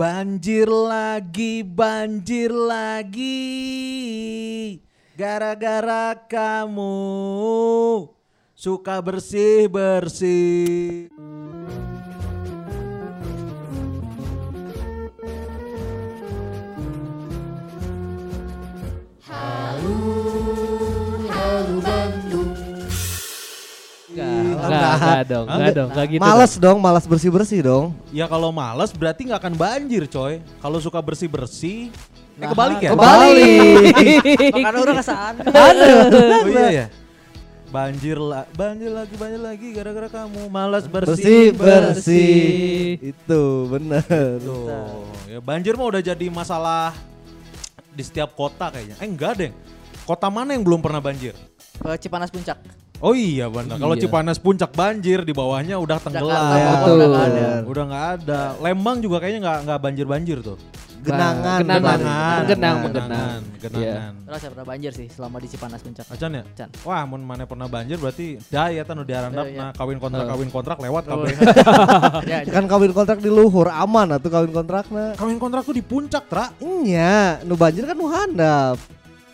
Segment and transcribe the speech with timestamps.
[0.00, 3.36] Banjir lagi, banjir lagi.
[5.12, 7.04] Gara-gara kamu
[8.56, 11.12] suka bersih-bersih.
[24.90, 26.20] Enggak, enggak, enggak dong, enggak dong, enggak gitu.
[26.22, 27.86] Males dong, malas bersih-bersih dong.
[28.10, 30.42] Ya kalau males berarti nggak akan banjir coy.
[30.58, 32.90] Kalau suka bersih-bersih, eh Nah, kebalik ya?
[32.96, 33.94] Kebalik.
[34.56, 35.40] Makanya orang ke sana.
[36.40, 36.86] Oh iya ya.
[37.70, 41.54] Banjir lah, banjir lagi, banjir lagi gara-gara kamu malas bersih bersih.
[41.54, 43.14] bersih.
[43.14, 44.02] Itu bener.
[44.42, 46.90] Tuh, ya banjir mah udah jadi masalah
[47.94, 48.98] di setiap kota kayaknya.
[48.98, 49.50] Eh enggak deh.
[50.02, 51.38] Kota mana yang belum pernah banjir?
[52.02, 52.58] Cipanas Puncak.
[53.00, 53.76] Oh iya benar.
[53.76, 54.02] Kalau Iya.
[54.04, 56.28] Cipanas puncak banjir di bawahnya udah tenggelam.
[56.28, 57.48] Jakarta Ya, udah nggak ada.
[57.64, 58.40] Udah nggak ada.
[58.60, 60.58] Lembang juga kayaknya nggak nggak banjir-banjir tuh.
[61.00, 61.80] Genangan, Genangan.
[61.96, 62.40] genangan.
[62.44, 63.60] Genang, genangan, Iya.
[63.64, 64.12] genangan.
[64.20, 66.04] Terus saya pernah banjir sih selama di Cipanas Puncak.
[66.06, 66.42] Acan ya?
[66.52, 66.68] Can.
[66.84, 69.60] Wah, mun mana pernah banjir berarti daya tan udah diarandap Iya, iya.
[69.62, 71.32] nah kawin kontrak kawin kontrak lewat Oh, kabeh.
[72.28, 75.16] Ya, Kan kawin kontrak di luhur aman atuh kawin kontrakna.
[75.16, 76.52] kawin kontrak tuh di puncak, Tra.
[76.60, 78.76] Iya, nu banjir kan nu handap.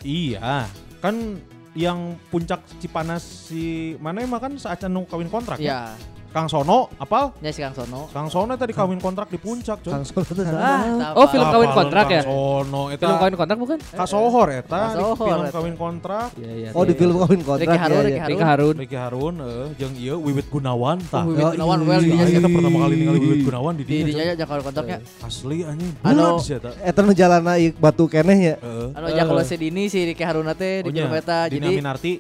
[0.01, 0.70] Iya.
[0.97, 1.42] Kan
[1.77, 5.92] yang puncak Cipanas si mana emang kan saat nu kawin kontrak ya?
[5.92, 6.16] ya.
[6.37, 7.33] Kang Sono, apal?
[7.41, 8.12] Ya si Kang Sono.
[8.12, 9.89] Kang Sono tadi kawin kontrak di puncak, coy.
[9.89, 11.33] Kang Solo tuh Ah, Oh, apa.
[11.33, 12.20] film kawin kontrak ya?
[12.20, 13.79] Kang Sono eta Film kawin kontrak bukan?
[13.81, 15.51] Kasohor eta di film eta.
[15.51, 16.29] kawin kontrak.
[16.37, 16.69] Iya, iya.
[16.70, 17.01] Oh, di iya.
[17.01, 18.75] film kawin kontrak Ricky Harun, ya, Ricky Harun.
[18.77, 21.25] Ricky Harun eh jeung ieu Wiwit Gunawan tah.
[21.25, 21.89] Oh, Wiwit Oh, Gunawan iya.
[21.89, 24.05] well di Iya, dinya kita pertama kali ningali Wiwit Gunawan di di dinya.
[24.05, 24.34] dinya coy.
[24.34, 24.98] aja kawin kontraknya.
[25.23, 25.92] Asli anjing.
[26.03, 26.70] Anu- eta.
[26.79, 28.55] Eta nu jalanna ieu batu keneh ya.
[28.59, 28.89] Heeh.
[28.92, 32.12] Anu aja kalau sedini si Ricky Haruna teh di Oh, film eta Dina jadi Minarti.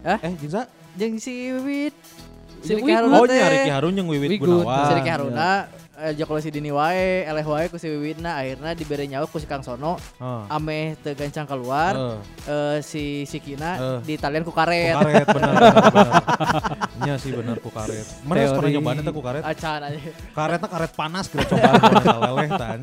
[0.00, 0.18] Hah?
[0.20, 0.62] Eh, Jinsa?
[0.94, 1.90] jeung si Wiwit
[2.64, 2.96] si Jeung Ricky Wiwit.
[2.96, 4.40] Haruna Oh, Ricky Harun jeung Wiwit.
[4.40, 4.86] Gunawan.
[4.88, 5.48] si Ricky Haruna
[5.96, 9.44] aja kalau si Dini wae, eleh wae ku si Wiwitna akhirnya diberi nyawa ku si
[9.44, 10.42] Kang Sono Heeh.
[10.50, 12.18] ameh teu gancang keluar Heeh.
[12.44, 13.98] eh, si si Kina Eh.
[14.02, 15.72] di talian ku Ku karet karet bener bener.
[15.88, 16.12] bener.
[17.00, 18.06] Nya sih bener ku karet.
[18.22, 19.42] Mana pernah nyobaan eta ku karet?
[19.42, 19.98] acan aja
[20.30, 21.70] Karetnya karet panas kita coba
[22.24, 22.80] leleh tan.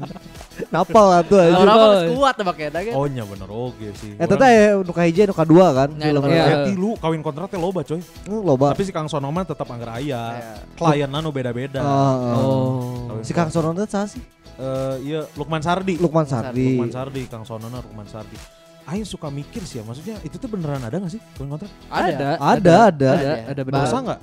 [0.68, 1.56] Napal atuh aja.
[1.58, 1.80] orang
[2.12, 4.16] kuat teh pakai kan Oh nya bener oke sih.
[4.16, 5.90] Eta teh nu kahiji nu kadua kan.
[5.92, 6.44] Film Iya.
[6.44, 8.00] Ya tilu kawin kontrak teh loba coy.
[8.26, 8.72] Loba.
[8.72, 10.24] Tapi si Kang Sono mah tetap anggar aya.
[10.32, 10.54] Iya.
[10.76, 11.82] Klienna nu beda-beda.
[11.82, 13.01] Oh.
[13.10, 13.22] Oh.
[13.22, 14.22] Si Kang Sono teh saha sih?
[14.58, 15.98] Eh iya Lukman Sardi.
[15.98, 16.76] Lukman Sardi.
[16.76, 18.38] Lukman Sardi, Kang Sonona, Lukman Sardi.
[18.84, 21.70] Aing suka mikir sih ya, maksudnya itu tuh beneran ada gak sih kontrak?
[21.88, 23.10] Ada, Ada, ada.
[23.14, 23.86] ada, ada benar.
[23.86, 24.20] Dosa nggak?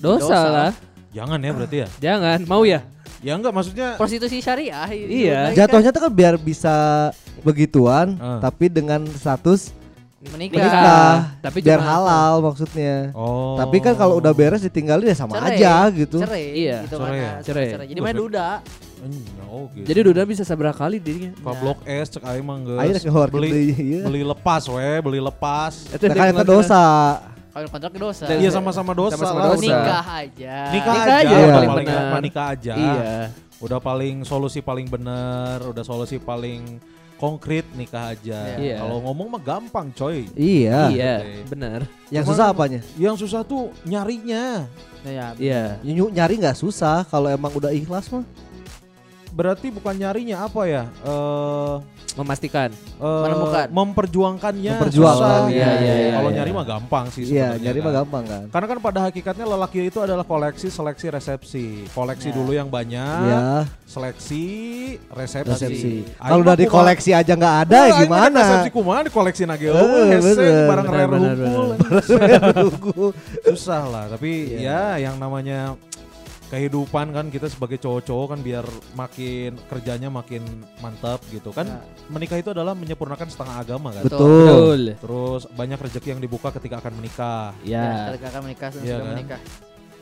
[0.00, 0.38] Dosa Dosa.
[0.48, 0.72] lah.
[1.12, 1.88] Jangan ya berarti ya.
[2.00, 2.80] Jangan, mau ya?
[3.22, 5.52] Ya enggak maksudnya prostitusi syariah Iya.
[5.54, 6.74] Jatuhnya tuh kan biar bisa
[7.44, 8.40] begituan, Ah.
[8.40, 9.70] tapi dengan status
[10.24, 13.10] menikah, menikah, Tapi biar cuma- halal maksudnya.
[13.12, 13.58] Oh.
[13.58, 15.58] Tapi kan kalau udah beres ditinggalin ya sama Cerai.
[15.58, 16.16] aja gitu.
[16.18, 17.32] cerai Iya, gitu cerai mana, ya?
[17.42, 17.66] Cerai.
[17.86, 18.48] jadi mana duda
[19.44, 19.82] oh gitu.
[19.84, 21.34] Jadi Duda bisa seberapa kali dirinya?
[21.34, 23.02] Ka blok S cek aing mah geus.
[23.28, 24.06] Beli iya.
[24.06, 25.90] beli lepas we, beli lepas.
[25.90, 26.84] Itu Nah, kan itu dosa.
[27.52, 29.48] kawin kontrak dosa Iya sama-sama dosa Sama-sama lah.
[29.52, 29.60] dosa.
[29.60, 32.20] nikah aja Nikah, Nikah aja, aja, udah paling paling benar.
[32.22, 32.74] nikah aja.
[32.74, 33.12] Iya.
[33.58, 36.80] Udah paling solusi paling bener, udah solusi paling
[37.22, 38.58] konkret nikah aja.
[38.58, 38.82] Iya.
[38.82, 40.26] Kalau ngomong mah gampang coy.
[40.34, 40.90] Iya.
[40.90, 41.34] Iya, Oke.
[41.46, 41.80] benar.
[42.10, 42.80] Yang Cuman- susah apanya?
[42.98, 44.66] Yang susah tuh nyarinya.
[45.02, 45.62] ya, Iya.
[45.80, 48.26] Ny- Nyari nggak susah kalau emang udah ikhlas mah.
[49.32, 50.84] Berarti bukan nyarinya apa ya?
[51.02, 51.76] Eh
[52.12, 52.68] Memastikan.
[52.68, 53.66] eh, Menemukan.
[53.72, 55.48] memperjuangkannya Memperjuangkan, susah.
[55.48, 56.36] iya, iya, iya, Kalau iya.
[56.36, 57.82] nyari mah gampang sih Iya, nyari kan.
[57.82, 58.42] mah gampang kan.
[58.52, 61.66] Karena kan pada hakikatnya lelaki itu adalah koleksi, seleksi, resepsi.
[61.88, 62.30] Koleksi Ya.
[62.30, 64.44] dulu yang banyak, Iya, seleksi,
[65.08, 65.48] resepsi.
[65.48, 65.92] resepsi.
[66.14, 68.38] Kalau kumaha- dikoleksi aja nggak ada Wah, ya gimana?
[68.44, 70.68] Resepsi kumaha dikoleksi nage Eh, eueuh hese bener.
[70.68, 71.16] barang rare.
[73.48, 74.60] Susah lah, tapi Iya.
[74.60, 75.76] ya yang namanya
[76.52, 80.44] kehidupan kan kita sebagai cowok-cowok kan biar makin kerjanya makin
[80.84, 81.64] mantap gitu kan.
[81.64, 81.80] Ya.
[82.12, 84.04] Menikah itu adalah menyempurnakan setengah agama kan.
[84.04, 84.20] Betul.
[84.20, 84.80] Betul.
[85.00, 87.56] Terus banyak rezeki yang dibuka ketika akan menikah.
[87.64, 88.12] Ya.
[88.12, 89.12] ketika akan menikah Iya sudah kan?
[89.16, 89.40] menikah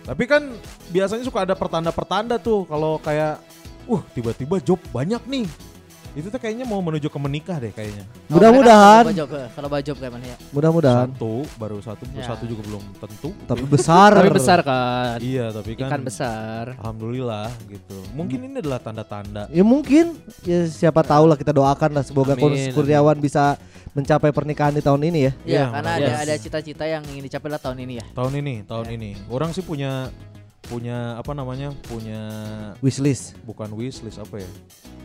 [0.00, 0.43] Tapi kan
[0.91, 3.39] biasanya suka ada pertanda-pertanda tuh kalau kayak
[3.87, 5.47] uh tiba-tiba job banyak nih.
[6.10, 8.03] Itu tuh kayaknya mau menuju ke menikah deh kayaknya.
[8.27, 9.07] Mudah-mudahan.
[9.07, 11.09] Kalau bajob, eh, kalau bajob kayak mana ya Mudah-mudahan.
[11.15, 12.27] Satu, baru satu, Ya.
[12.27, 13.30] satu juga belum tentu.
[13.47, 14.10] Tapi besar.
[14.18, 15.22] Tapi besar kan.
[15.22, 16.74] Iya, tapi kan Ikan besar.
[16.77, 17.98] alhamdulillah gitu.
[18.12, 19.47] Mungkin ini adalah tanda-tanda.
[19.48, 23.54] Ya mungkin ya siapa tahu lah kita doakan lah semoga Amin, Kurniawan bisa
[23.91, 25.33] mencapai pernikahan di tahun ini ya.
[25.33, 26.03] Iya, Iya, karena yes.
[26.03, 28.04] ada ada cita-cita yang ingin dicapai lah tahun ini ya.
[28.15, 28.92] Tahun ini, tahun Ya.
[28.95, 29.10] ini.
[29.27, 30.10] Orang sih punya
[30.62, 31.72] punya apa namanya?
[31.84, 32.21] Punya
[32.78, 34.51] Wishlist, bukan wishlist apa ya?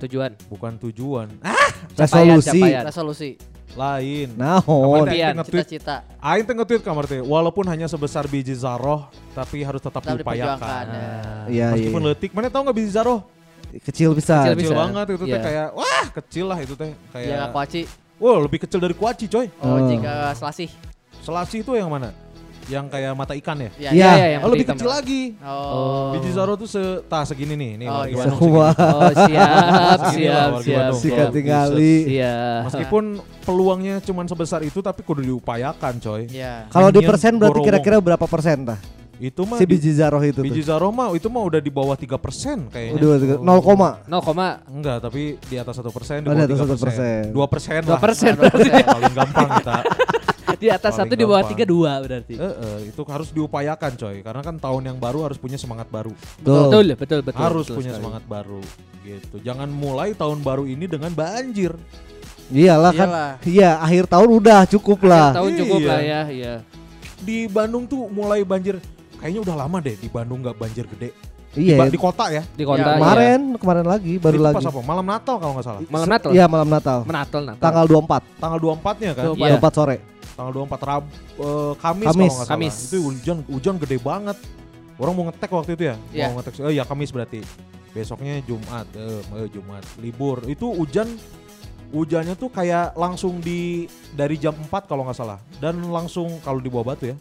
[0.02, 0.36] Tujuan.
[0.48, 1.28] Bukan tujuan.
[1.96, 2.60] Capaian, resolusi.
[2.60, 2.84] capaian.
[2.84, 3.32] Resolusi,
[3.76, 4.32] Lain.
[4.36, 4.64] Naon?
[4.64, 5.34] Kemarin Impian.
[5.44, 10.16] cita-cita, Aing teh nge-tweet kamar teh, walaupun hanya sebesar biji zaroh, tapi harus tetap tetap
[10.16, 10.60] diupayakan.
[10.60, 10.88] ya.
[10.88, 11.10] Iya,
[11.52, 11.68] iya.
[11.72, 13.20] Meskipun letik, mana tahu nggak biji zaroh?
[13.76, 14.48] Kecil bisa.
[14.48, 14.80] Kecil Kecil bisa.
[14.80, 15.44] banget itu teh Iya.
[15.44, 17.82] kayak wah kecil lah itu teh kayak Ya kuaci.
[18.16, 19.52] Wah lebih kecil dari kuaci coy.
[19.60, 19.88] Oh, Oh.
[19.92, 20.72] jika selasih.
[21.20, 22.16] Selasi itu yang mana?
[22.66, 23.70] Yang kayak mata ikan ya?
[23.78, 23.90] Ya.
[23.94, 24.10] Iya.
[24.16, 25.22] Iya, yang Oh, lebih kecil lagi.
[25.42, 26.18] Oh.
[26.18, 28.24] Biji Zaro tuh se tah segini nih, nih Oh, iya.
[28.26, 28.68] Semua.
[28.74, 30.92] Oh siap, siap, warga siap.
[30.98, 31.36] Sikat siap.
[31.36, 31.96] tinggali.
[32.10, 32.62] Siap.
[32.70, 33.04] Meskipun
[33.46, 36.26] peluangnya cuma sebesar itu tapi kudu diupayakan coy.
[36.30, 36.66] Iya.
[36.74, 38.80] Kalau di persen berarti kira-kira berapa persen tah?
[39.16, 40.76] Itu mah Si biji Zaro itu biji tuh.
[40.76, 43.00] Zaro mah itu mah udah di bawah 3% kayaknya.
[43.00, 43.90] Udah udah, 0 koma.
[44.12, 47.32] 0, koma Enggak, tapi di atas satu persen, di bawah atas tiga 1%.
[47.32, 48.02] Dua persen Dua lah.
[48.04, 48.84] persen Dua persen.
[48.84, 49.76] Paling gampang kita.
[50.66, 52.34] di atas Paling satu di bawah tiga dua berarti.
[52.34, 56.10] Eh, eh, itu harus diupayakan coy, karena kan tahun yang baru harus punya semangat baru.
[56.42, 56.74] Tuh.
[56.74, 57.38] Betul, betul, betul.
[57.38, 58.02] harus betul punya sekali.
[58.02, 58.62] semangat baru
[59.06, 59.36] gitu.
[59.46, 61.78] Jangan mulai tahun baru ini dengan banjir.
[62.50, 63.08] Iyalah kan.
[63.10, 63.32] Iyalah.
[63.46, 65.30] Iya, akhir tahun udah cukup lah.
[65.34, 65.90] Tahun cukup Iya.
[65.90, 66.54] lah ya, iya.
[67.22, 68.78] Di Bandung tuh mulai banjir.
[69.22, 71.10] Kayaknya udah lama deh di Bandung nggak banjir gede.
[71.56, 71.78] Iya.
[71.78, 72.44] Di, ba- di kota ya.
[72.44, 72.84] Di kota.
[72.84, 72.98] Ya, iya.
[73.00, 74.56] Kemarin, kemarin lagi, baru lagi.
[74.60, 74.82] Pas apa?
[74.84, 75.82] Malam Natal kalau nggak salah.
[75.88, 76.30] Malam Natal.
[76.36, 76.98] Iya, malam Natal.
[77.08, 77.64] Menatal Natal.
[77.64, 78.22] Tanggal 24.
[78.44, 79.24] Tanggal 24-nya kan.
[79.34, 79.58] Iya.
[79.58, 79.96] 24 sore.
[80.36, 81.04] Tanggal 24 Rab
[81.40, 82.06] eh, Kamis, Kamis.
[82.06, 82.52] kalau nggak salah.
[82.52, 82.76] Kamis.
[82.92, 84.38] Itu hujan hujan gede banget.
[84.96, 85.96] Orang mau ngetek waktu itu ya.
[86.12, 86.26] Iya.
[86.32, 86.54] Mau ngetek.
[86.64, 87.40] Oh ya Kamis berarti.
[87.96, 90.44] Besoknya Jumat, eh, eh, Jumat libur.
[90.52, 91.08] Itu hujan
[91.96, 96.68] hujannya tuh kayak langsung di dari jam 4 kalau nggak salah dan langsung kalau di
[96.68, 97.18] bawah batu ya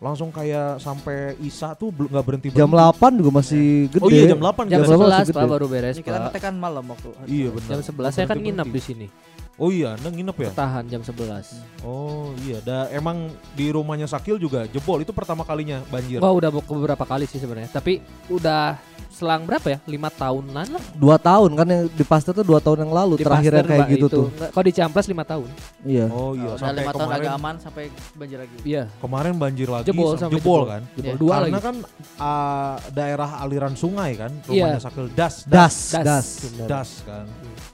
[0.00, 4.00] langsung kayak sampai Isa tuh belum nggak berhenti Jam 8 juga masih gede.
[4.00, 4.96] oh iya jam 8 Jam Jam kan?
[4.96, 5.36] 11 11 gede.
[5.36, 6.24] Pak baru beres, Ini kita Pak.
[6.24, 7.08] ngetek kan malam waktu.
[7.28, 9.06] iya benar Jam 11 saya kan nginep di sini.
[9.60, 11.84] Oh iya anda nginep ya Tahan jam 11.
[11.84, 16.48] oh iya da emang di rumahnya Sakil juga jebol itu pertama kalinya banjir Wah, udah
[16.50, 17.68] beberapa kali sih sebenarnya.
[17.70, 18.80] Tapi udah
[19.10, 19.78] selang berapa ya?
[19.84, 20.84] Lima tahunan lah.
[20.94, 23.76] Dua tahun kan yang di Pasteur tuh dua tahun yang lalu Di terakhir yang Pasteur,
[23.76, 24.16] kayak gitu itu.
[24.16, 24.26] tuh.
[24.48, 25.48] Kalau di Camplas lima tahun.
[25.82, 26.06] Iya.
[26.08, 27.84] oh iya sampai lima tahun kemarin agak aman sampai
[28.14, 28.56] banjir lagi.
[28.62, 28.82] Iya.
[28.96, 30.60] kemarin banjir lagi Jebol jebol, jebol.
[30.66, 31.14] kan Jebol Iya.
[31.18, 31.66] dua karena lagi.
[31.66, 31.76] kan
[32.18, 34.64] ah, daerah aliran sungai kan Iya.
[34.70, 36.04] rumahnya Sakil das Das, Das.
[36.06, 36.26] das.
[36.46, 36.68] Benar.
[36.70, 37.26] das kan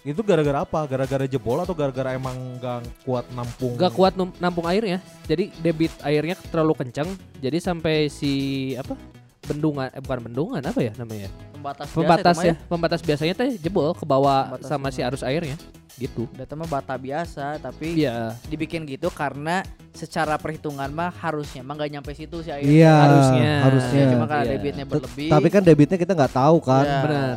[0.07, 5.03] itu gara-gara apa gara-gara jebol atau gara-gara emang gak kuat nampung Gak kuat nampung airnya.
[5.27, 7.11] Jadi debit airnya terlalu kencang.
[7.43, 8.33] Jadi sampai si
[8.79, 8.95] apa?
[9.43, 11.27] Bendungan eh bukan bendungan apa ya namanya?
[11.53, 12.55] Pembatas biasa Pembatas itu mah ya.
[12.67, 15.59] Pembatas biasanya teh jebol ke bawah Pembatas sama si arus airnya.
[15.97, 16.29] Gitu.
[16.35, 18.37] Data mah bata biasa tapi Iya.
[18.47, 22.71] dibikin gitu karena secara perhitungan mah harusnya mah nggak nyampe situ si airnya.
[22.71, 23.53] Iya, Harusnya.
[23.65, 23.99] harusnya.
[23.99, 24.53] Ya, cuma karena Iya.
[24.55, 25.31] debitnya T- berlebih.
[25.35, 26.85] Tapi kan debitnya kita nggak tahu kan.
[26.85, 27.01] Ya.
[27.03, 27.35] Benar.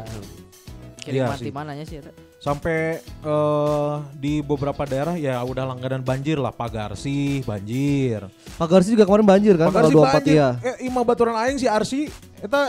[1.09, 1.45] Iya kiriman sih.
[1.45, 2.11] di mananya sih eta?
[2.39, 9.27] sampai eh, di beberapa daerah ya udah langganan banjir lah Pagarsi banjir Pagarsi juga kemarin
[9.27, 10.49] banjir kan Pagarsi tanggal 24 banjir iya.
[10.63, 12.07] eh imah baturan aing si Arsi
[12.39, 12.67] eta ah,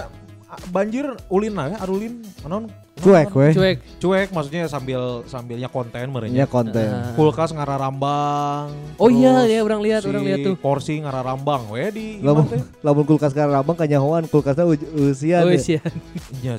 [0.69, 2.67] banjir ulin lah ya arulin naon
[3.01, 3.57] Cuek weh.
[3.57, 3.77] Cuek.
[3.97, 6.85] cuek maksudnya sambil sambilnya konten Iya merenya konten.
[6.85, 7.17] Ah.
[7.17, 10.55] kulkas ngararambang Oh iya ya orang lihat, si orang lihat tuh.
[10.55, 12.45] kursi ngararambang we di Lamun
[12.79, 15.57] lamun kulkas sekarang abang kanyahoan kulkasnya usia Oh deh.
[15.57, 15.81] iya.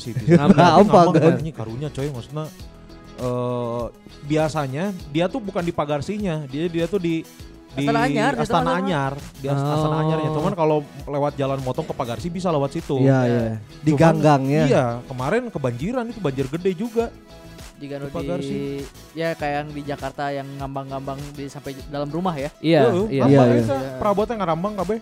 [0.01, 0.17] Sih.
[0.33, 1.21] Gampang, Gampang kan?
[1.21, 1.33] kan.
[1.37, 2.49] Ini karunya coy maksudnya
[3.19, 3.85] eh
[4.23, 7.21] biasanya dia tuh bukan di pagarsinya, dia dia tuh di
[7.71, 8.71] di Astana Anyar, di Astana?
[8.75, 9.73] Anyar, di Ast- Oh.
[9.73, 10.29] Astana Anyarnya.
[10.31, 12.99] Cuman kalau lewat jalan motong ke Pagarsi bisa lewat situ.
[12.99, 13.19] Iya Ya.
[13.23, 13.41] iya.
[13.79, 14.63] Di Cuman, ganggangnya.
[14.65, 17.05] Iya, kemarin kebanjiran itu banjir gede juga.
[17.77, 18.59] Jika Di Pagarsi.
[19.13, 22.51] ya kayak yang di Jakarta yang ngambang-ngambang di sampai dalam rumah ya.
[22.59, 23.23] Iya, iya.
[23.23, 23.97] rambang Iya, eta, iya.
[23.97, 24.99] perabotnya ngarambang kabeh.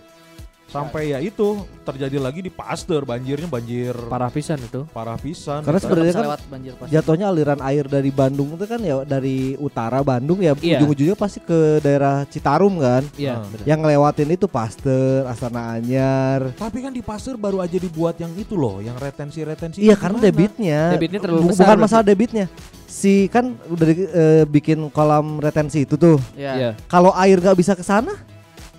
[0.70, 4.86] Sampai ya itu terjadi lagi di Pasteur banjirnya banjir Parah pisan itu.
[4.88, 5.60] parah pisan.
[5.60, 6.90] Karena sebenarnya kan lewat banjir pasti.
[6.94, 10.78] jatuhnya aliran air dari Bandung itu kan ya dari utara Bandung ya Iya.
[10.78, 13.02] ujung-ujungnya pasti ke daerah Citarum kan.
[13.14, 13.50] Iya, Nah.
[13.50, 13.64] benar.
[13.66, 16.54] Yang ngelewatin itu Pasteur, Astana Anyar.
[16.54, 19.82] Tapi kan di Pasteur baru aja dibuat yang itu loh, yang retensi-retensi.
[19.82, 20.28] Iya itu karena gimana?
[20.30, 20.80] debitnya.
[20.94, 22.46] Debitnya terlalu besar Bukan masalah debitnya.
[22.86, 26.22] Si kan udah eh, bikin kolam retensi itu tuh.
[26.34, 26.54] Ya.
[26.54, 26.70] Iya.
[26.86, 28.14] Kalau air nggak bisa ke sana,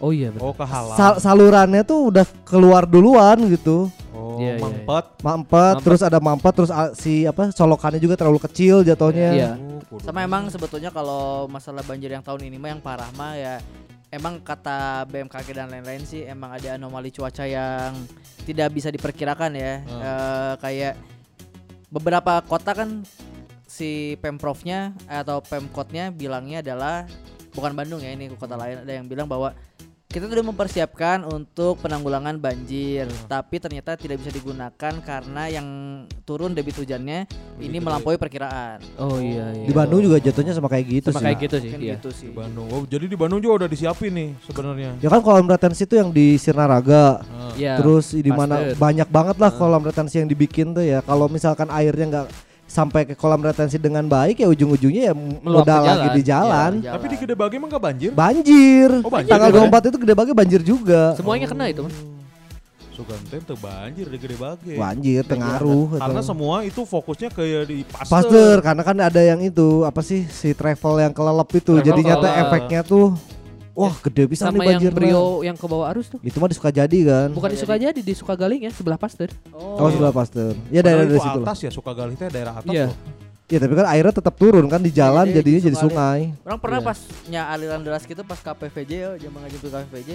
[0.02, 0.44] Oh iya benar.
[0.44, 0.98] Oh kehalang.
[0.98, 3.88] sal- salurannya tuh udah keluar duluan gitu.
[4.12, 4.62] Oh, Iya, iya, iya.
[4.62, 5.06] mampet.
[5.22, 5.84] Mampet, Mampet.
[5.86, 9.30] terus ada mampet, terus si apa solokannya juga terlalu kecil jatuhnya.
[9.32, 9.52] Iya.
[9.88, 10.02] Oh.
[10.02, 13.60] Sama emang sebetulnya kalau masalah banjir yang tahun ini mah yang parah mah ya
[14.10, 17.94] emang kata BMKG dan lain-lain sih emang ada anomali cuaca yang
[18.44, 19.74] tidak bisa diperkirakan ya.
[19.84, 20.00] Hmm.
[20.02, 20.94] Eh, kayak
[21.92, 23.04] beberapa kota kan
[23.68, 27.08] si pemprovnya atau pemkotnya bilangnya adalah
[27.52, 29.52] bukan Bandung ya ini kota lain ada yang bilang bahwa
[30.12, 35.68] kita sudah mempersiapkan untuk penanggulangan banjir, tapi ternyata tidak bisa digunakan karena yang
[36.28, 37.32] turun debit hujannya
[37.64, 37.86] ini gede.
[37.88, 38.84] melampaui perkiraan.
[39.00, 39.64] Oh iya iya.
[39.64, 41.26] Di Bandung juga jatuhnya sama kayak gitu sama sih.
[41.32, 41.70] kayak gitu sih.
[41.72, 41.96] Mungkin Iya.
[41.96, 42.28] gitu sih.
[42.28, 42.68] Di Bandung.
[42.76, 44.90] Oh, jadi di Bandung juga udah disiapin nih sebenarnya.
[45.00, 47.24] Ya kan kolam retensi itu yang di Sirnaraga.
[47.56, 47.80] Iya.
[47.80, 51.00] Terus di mana banyak banget lah kolam retensi yang dibikin tuh ya.
[51.08, 55.82] Kalau misalkan airnya nggak sampai ke kolam retensi dengan baik ya ujung-ujungnya ya Meluap modal
[55.82, 56.16] ke lagi jalan.
[56.16, 56.72] di jalan.
[56.80, 56.92] Iya.
[56.96, 58.10] Tapi di Gede Bage emang gak banjir?
[58.16, 58.90] Banjir.
[59.04, 59.68] Oh, banjir Tanggal juga ya?
[59.68, 61.02] 24 itu gede banget banjir juga.
[61.14, 61.92] Semuanya kena itu, Man.
[61.92, 62.20] Oh.
[62.92, 64.76] Sugan teh teu banjir di gede bage.
[64.76, 66.28] Banjir tengaruh Karena itu.
[66.28, 68.12] semua itu fokusnya ke di Pasteur.
[68.12, 72.16] Pasteur karena kan ada yang itu apa sih si travel yang kelelep itu Travel jadinya
[72.16, 72.44] tuh kelelep.
[72.46, 73.06] efeknya tuh
[73.74, 76.20] wah gede bisa Sama nih yang banjir Brio yang ke bawah arus tuh.
[76.20, 79.32] itu mah disuka jadi kan Bukan di Sukajadi, di Sukagaling ya, sebelah Pasteur.
[79.52, 82.28] oh, sebelah Pasteur ya Padahal daerah dari itu situ lah atas ya suka galih teh
[82.28, 82.88] daerah atas Iya.
[82.88, 82.96] loh.
[83.48, 86.60] ya tapi kan airnya tetap turun kan di jalan Iya, jadinya jadi jadi sungai Orang
[86.60, 86.88] pernah Iya.
[86.88, 90.10] pas nya aliran deras gitu pas KPVJ ya, zaman ngajin ke KPVJ.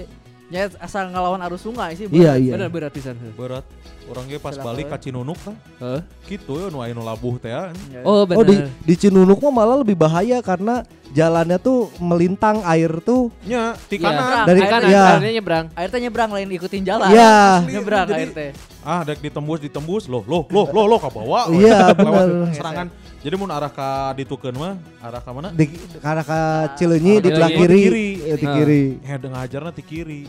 [0.47, 2.07] Ya asal ngelawan arus sungai sih.
[2.09, 3.19] iya iya Benar berat pisan.
[3.35, 3.67] Berat.
[4.07, 5.59] Orang ge pas Celaka balik ka Cinunuk kan.
[5.83, 6.01] Heeh.
[6.29, 7.51] Gitu ya nu aya labuh teh.
[7.51, 7.75] ya.
[8.07, 8.71] Oh, oh di benar.
[8.71, 14.07] di Cinunuk mah malah lebih bahaya karena jalannya tuh melintang air tuh Nya di Iya.
[14.07, 14.45] kanan.
[14.47, 15.05] Dari- Air kanan, iya.
[15.13, 15.67] airnya nyebrang.
[15.75, 17.11] Air teh nyebrang lain ikutin jalan.
[17.11, 17.35] Iya.
[17.59, 18.51] Asli, Nyebrang jadi- air teh.
[18.87, 21.51] Ah, dek ditembus ditembus loh loh loh loh loh ka bawah.
[21.51, 22.55] Iya, bener.
[22.55, 22.87] Serangan.
[23.27, 25.51] Jadi mun arah ka ditukeun mah arah ka mana?
[25.51, 25.67] di
[25.99, 26.39] karena ke
[26.79, 28.09] Cileunyi Oh, di belah kiri, Di kiri.
[28.23, 28.55] eh, di Nah.
[28.55, 28.83] kiri.
[29.03, 30.23] Eh dengan ajarnya di kiri.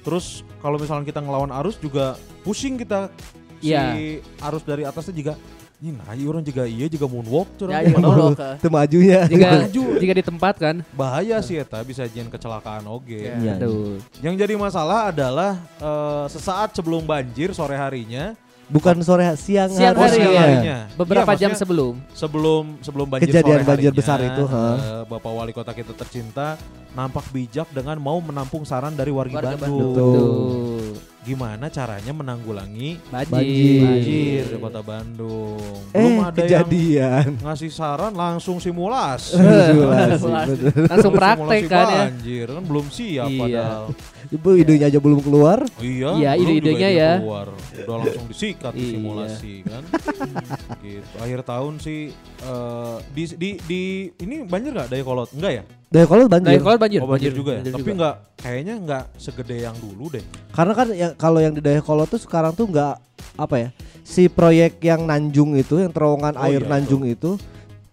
[0.00, 3.10] Terus kalau misalnya kita ngelawan arus juga pusing kita
[3.58, 4.22] si Iya.
[4.40, 5.34] arus dari atasnya juga
[5.76, 7.72] ini nah iya orang juga iya juga moonwalk curang.
[7.74, 8.50] Ya, Padahal moonwalk, ke.
[8.62, 9.20] Itu majunya.
[9.32, 9.82] Jika Maju.
[9.98, 10.76] jika di tempat kan.
[10.92, 13.26] bahaya sih eta bisa jadi kecelakaan oge.
[13.26, 13.34] Iya.
[13.34, 13.52] Iya.
[13.58, 13.98] Aduh.
[14.22, 18.38] Yang jadi masalah adalah eh, sesaat sebelum banjir sore harinya,
[18.70, 20.40] Bukan sore siang, Siang oh, hari, siang iya.
[20.46, 20.78] harinya.
[20.94, 21.94] Beberapa Iya, jam sebelum.
[22.14, 26.54] sebelum sebelum banjir Kejadian sore banjir harinya, besar itu, eh, Bapak Wali Kota kita tercinta
[26.92, 29.94] nampak bijak dengan mau menampung saran dari warga, Warga Bandung.
[29.94, 30.14] Betul.
[30.14, 30.92] Tuh.
[31.20, 33.28] Gimana caranya menanggulangi Banjir.
[33.28, 33.80] Banjir.
[33.84, 35.60] banjir di Kota Bandung?
[35.92, 37.28] Eh, Belum ada yang kejadian.
[37.38, 39.36] ngasih saran langsung simulasi.
[39.36, 40.26] Simulasi.
[40.80, 42.00] Langsung Simulasi praktek kan ya.
[42.08, 43.36] Banjir kan belum siap Iya.
[43.38, 43.84] padahal.
[44.30, 45.58] Ibu idenya aja belum keluar.
[45.60, 47.12] Oh iya, Iya, ide-idenya ya.
[47.20, 47.46] keluar.
[47.52, 48.90] Udah langsung disikat di Iya.
[48.90, 49.82] simulasi kan.
[50.82, 51.14] gitu.
[51.20, 52.00] Akhir tahun sih
[52.40, 53.80] eh, di, di di
[54.18, 55.30] ini banjir nggak Dayakolot?
[55.36, 55.64] Enggak ya?
[55.90, 56.48] Dayakolot banjir.
[56.48, 57.60] Dari kalau banjir, oh banjir, juga ya.
[57.60, 57.96] banjir Tapi juga.
[57.96, 60.24] nggak kayaknya nggak segede yang dulu deh.
[60.48, 62.94] Karena kan ya, kalau yang di Dayakolot tuh sekarang tuh nggak
[63.36, 63.68] apa ya
[64.00, 67.34] si proyek yang Nanjung itu yang terowongan Oh, air iya, Nanjung itu.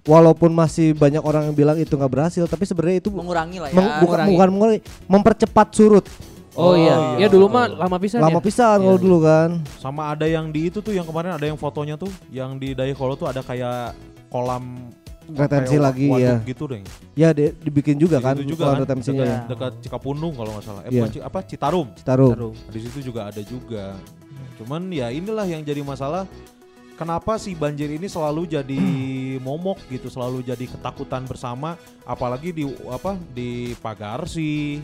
[0.04, 3.76] walaupun masih banyak orang yang bilang itu nggak berhasil tapi sebenarnya itu mengurangi lah ya.
[3.76, 4.30] meng- bukan mengurangi.
[4.32, 6.06] bukan mengurangi mempercepat surut
[6.54, 6.96] Oh, Oh, iya.
[7.14, 8.42] iya, Ya dulu mah lama pisan lama ya.
[8.42, 8.86] pisan Iya.
[8.88, 12.08] kalau dulu kan Sama ada yang di itu tuh yang kemarin ada yang fotonya tuh
[12.30, 13.94] yang di Dayakolot tuh ada kayak
[14.28, 14.90] kolam
[15.36, 16.82] retensi kayak lagi ya gitu deh.
[17.14, 20.66] ya di- dibikin juga Di kan juga kan, retensinya dekat, ya dekat Cikapundung kalau nggak
[20.66, 20.82] salah.
[20.88, 21.88] Eh, bukan Ci- apa Citarum.
[21.98, 22.54] Citarum Taruh.
[22.72, 24.00] Di situ juga ada juga.
[24.56, 26.24] Cuman ya inilah yang jadi masalah.
[26.98, 28.82] Kenapa sih banjir ini selalu jadi
[29.38, 34.82] momok gitu, selalu jadi ketakutan bersama, apalagi di apa di Pagarsi.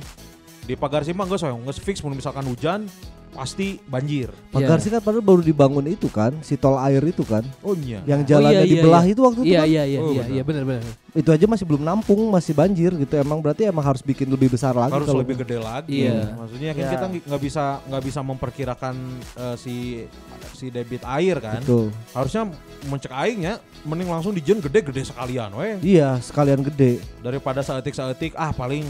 [0.63, 2.85] Di Pagarsi mah nggak soalnya nggak fix misalkan hujan
[3.33, 4.29] pasti banjir.
[4.47, 4.83] Pagar Iya.
[4.83, 7.99] sih kan padahal baru dibangun itu kan si tol air itu kan Oh iya.
[8.05, 9.11] yang Oh, jalannya iya, iya, dibelah iya.
[9.11, 10.29] itu waktu itu Iya kan iya iya Oh, iya benar.
[10.31, 10.83] iya benar benar.
[11.13, 14.73] itu aja masih belum nampung masih banjir gitu emang berarti emang harus bikin lebih besar
[14.73, 16.05] lagi harus kalau lebih gede lagi.
[16.05, 16.33] Iya.
[16.33, 16.91] Maksudnya kan Iya.
[16.91, 18.95] kita nggak bisa nggak bisa memperkirakan
[19.35, 19.75] eh, si
[20.53, 21.59] si debit air kan.
[21.59, 21.89] Betul.
[22.11, 22.49] Harusnya
[22.83, 25.75] mencek airnya mending langsung dijen gede-gede sekalian weh.
[25.81, 28.83] iya sekalian gede daripada saetik-saetik ah paling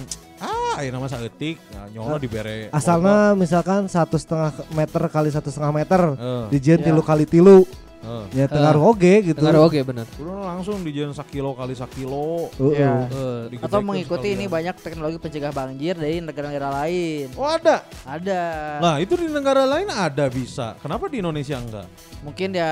[0.76, 6.02] air nama saetik nah, nyono dibere asalnya misalkan satu setengah meter kali satu setengah meter
[6.14, 6.86] eh, dijen Iya.
[6.86, 7.58] tilu kali tilu
[8.00, 8.26] eh.
[8.34, 10.04] ya tengaruh oge gitu Dengar oke benar.
[10.16, 12.76] Udah langsung dijen sakilo kali sakilo Heeh.
[12.76, 12.94] Iya.
[13.06, 17.32] Eh, digedekeun Atau mengikuti ini banyak teknologi pencegah banjir dari negara-negara lain.
[17.34, 18.42] oh ada Ada.
[18.82, 21.88] nah itu di negara lain ada bisa kenapa di Indonesia enggak
[22.22, 22.72] Mungkin ya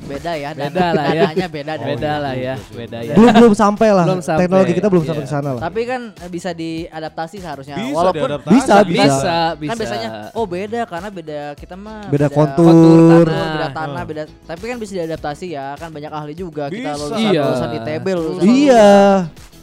[0.00, 1.22] beda ya dan Beda lah ya.
[1.26, 2.72] dananya beda dan Beda iya, lah juga ya, sih.
[2.72, 3.14] beda ya.
[3.14, 4.40] belum belum sampai lah Belum sampai.
[4.40, 5.08] teknologi kita belum Iya.
[5.08, 7.76] sampai ke sana lah Tapi kan eh, bisa diadaptasi seharusnya.
[7.76, 9.68] bisa Walaupun diadaptasi bisa, Bisa, bisa.
[9.68, 13.50] kan biasanya oh beda karena beda kita mah beda kontur kontur tanah.
[13.50, 14.04] beda tanah, Ah.
[14.04, 14.22] beda.
[14.44, 16.68] Tapi kan bisa diadaptasi ya, kan banyak ahli juga.
[16.68, 17.00] Kita Bisa.
[17.00, 17.42] lulusan Iya.
[17.42, 18.88] lulusan ITB, lulusan iya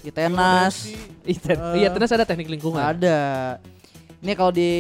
[0.03, 0.75] ITENAS.
[1.23, 2.77] Iya, ten- Iya, terus ada teknik lingkungan.
[2.77, 3.19] Ada.
[4.17, 4.71] Ini kalau di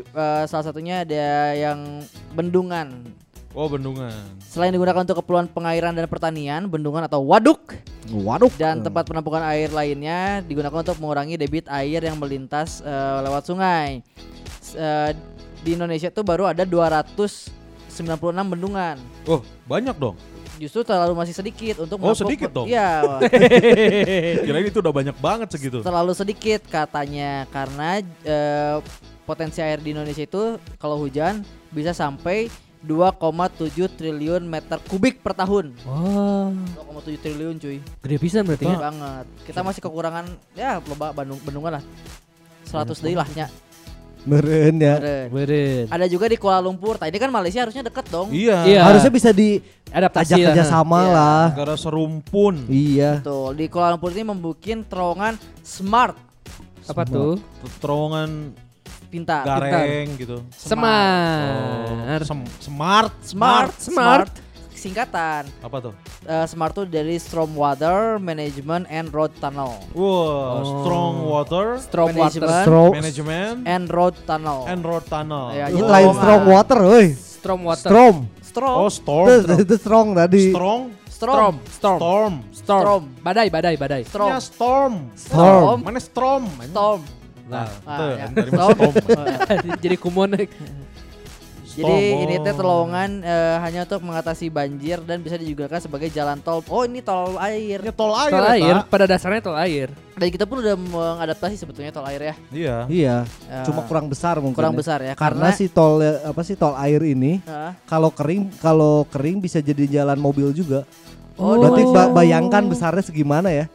[0.00, 3.06] eh, salah satunya ada yang bendungan.
[3.56, 7.72] Oh bendungan Selain digunakan untuk keperluan pengairan dan pertanian, bendungan atau waduk
[8.06, 13.42] waduh dan tempat penampungan air lainnya digunakan untuk mengurangi debit air yang melintas eh, lewat
[13.42, 14.04] sungai.
[14.60, 15.10] S- eh,
[15.60, 17.50] di Indonesia tuh baru ada 296
[18.46, 18.96] bendungan.
[19.24, 20.14] oh banyak dong
[20.56, 22.64] Justru terlalu masih sedikit untuk Oh, sedikit dong.
[22.64, 23.20] Iya,
[24.46, 28.76] kirain itu udah banyak banget segitu terlalu sedikit katanya karena eh,
[29.24, 32.48] potensi air di Indonesia itu kalau hujan bisa sampai
[32.82, 35.72] 2,7 triliun meter kubik per tahun.
[35.82, 36.52] Wah,
[36.82, 37.78] 2,7 triliun cuy.
[37.80, 38.80] gede pisan berarti Gede ya.
[38.82, 39.24] banget.
[39.44, 41.84] Kita masih kekurangan ya loba Bandung bendungan lah.
[42.64, 43.46] 100 deui lah nya.
[44.22, 44.98] meren ya.
[45.30, 45.86] Beren.
[45.86, 46.98] Ada juga di Kuala Lumpur.
[46.98, 48.26] Tadi kan Malaysia harusnya deket dong.
[48.28, 48.82] iya Iya.
[48.82, 50.46] harusnya bisa diajak Adaptasi lah.
[50.50, 51.12] kerjasama Iya.
[51.12, 53.54] lah negara serumpun iya Betul.
[53.54, 56.18] Di Kuala Lumpur ini membuat terowongan smart.
[56.84, 57.38] Apa tuh?
[57.78, 58.50] terowongan
[59.06, 59.46] pintar.
[59.46, 60.42] gareng gitu.
[60.50, 62.20] Semar.
[62.20, 64.30] Oh, sem- smart, Smart, smart.
[64.76, 65.48] Singkatan.
[65.64, 65.92] Apa tuh?
[66.22, 69.72] Eh, smart tuh dari Stormwater Management and Road Tunnel.
[69.96, 72.20] Wow, strong water Storm water.
[72.20, 74.60] Management Strong management and Road Tunnel.
[74.68, 75.50] and road tunnel.
[75.50, 77.06] Ya, Itu jadi lain strong water, woi.
[77.16, 77.88] Storm water.
[77.88, 78.16] Strom.
[78.44, 78.76] Strom.
[78.76, 79.26] Oh, storm.
[79.32, 80.52] Itu, itu strong tadi.
[80.52, 80.80] Strong.
[81.08, 81.34] Strom.
[81.40, 81.56] Storm.
[81.72, 82.32] Storm.
[82.52, 82.84] Storm.
[82.84, 83.02] Storm.
[83.24, 84.02] Badai, badai, badai.
[84.04, 84.28] Strom.
[84.28, 84.94] Ya, storm.
[85.16, 85.78] Storm.
[85.80, 86.44] Mana storm?
[86.68, 87.00] Storm.
[87.46, 88.26] Nah, Ah, tuh, ya.
[88.28, 88.50] dari.
[89.78, 90.34] Jadi kumon.
[91.76, 91.92] Jadi
[92.24, 96.64] ini teh terowongan eh, hanya untuk mengatasi banjir dan bisa digunakan sebagai jalan tol.
[96.66, 97.76] Oh ini tol air.
[97.78, 98.32] Ya tol air.
[98.32, 98.76] Tol ya, air.
[98.88, 99.92] Pada dasarnya tol air.
[100.16, 102.34] Dan kita pun udah mengadaptasi sebetulnya tol air ya.
[102.48, 102.76] Iya.
[102.88, 104.56] Iya, Eh, cuma kurang besar mungkin.
[104.56, 104.78] kurang ya.
[104.80, 105.12] besar ya.
[105.12, 110.00] Karena si tol apa sih tol air ini Eh, kalau kering kalau kering bisa jadi
[110.00, 110.88] jalan mobil juga.
[111.36, 113.68] Oh, Berarti ba- bayangkan besarnya segimana ya?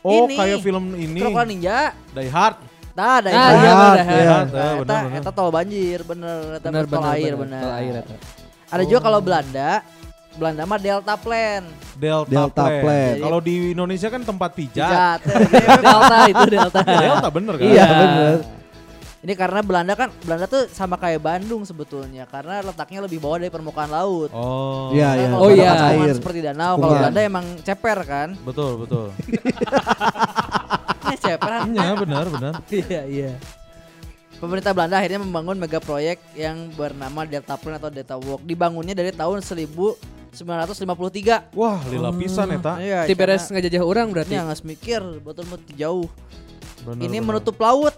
[0.00, 0.34] Oh, Ini.
[0.34, 1.20] kayak film ini.
[1.20, 1.92] Krokodil Ninja.
[2.16, 2.71] Die Hard.
[2.92, 3.40] Nah, ada Ah, itu.
[3.40, 4.04] iya, Iya, bener.
[4.04, 4.04] iya.
[4.04, 5.18] Nah, Nah, benar, eta, benar.
[5.18, 7.40] eta tol banjir bener, eta Benar, tol benar, air benar.
[7.40, 7.62] bener.
[7.62, 8.14] Tol air eta.
[8.68, 9.70] Ada juga kalau Belanda,
[10.32, 11.62] Belanda mah Delta Plan.
[11.94, 12.82] Delta, Delta Plan.
[12.82, 13.14] Plan.
[13.18, 15.20] Kalau di Indonesia kan tempat pijat.
[15.20, 15.20] Pijat.
[15.84, 16.80] Delta itu Delta.
[16.80, 17.64] Delta bener kan?
[17.64, 17.86] Iya.
[17.88, 18.36] bener.
[19.22, 23.48] Ini karena Belanda kan Belanda tuh sama kayak Bandung sebetulnya karena letaknya lebih bawah dari
[23.48, 24.34] permukaan laut.
[24.34, 24.90] Oh.
[24.90, 25.28] Iya, iya.
[25.32, 25.70] Oh, iya.
[25.70, 26.16] kan Air.
[26.18, 26.98] seperti danau, kalau Tikungan.
[27.06, 28.28] Belanda emang ceper kan.
[28.42, 29.14] Betul, betul.
[31.12, 31.68] Ini ceper.
[31.68, 32.52] Iya, benar, benar.
[32.72, 33.36] Iya, iya.
[34.40, 38.42] Pemerintah Belanda akhirnya membangun mega proyek yang bernama Delta Plan atau Delta Walk.
[38.42, 41.54] Dibangunnya dari tahun 1953.
[41.54, 42.80] Wah, lila pisan eta.
[42.82, 44.34] Iya, Ti beres karena- ngejajah orang berarti.
[44.34, 46.08] Ini nggak mikir, betul betul jauh.
[46.82, 47.38] Bener, ini bener.
[47.38, 47.94] menutup laut.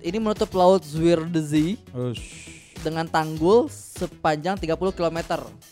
[0.00, 2.46] Ini menutup laut Zuiderzee Ush.
[2.86, 5.18] Dengan tanggul sepanjang 30 km.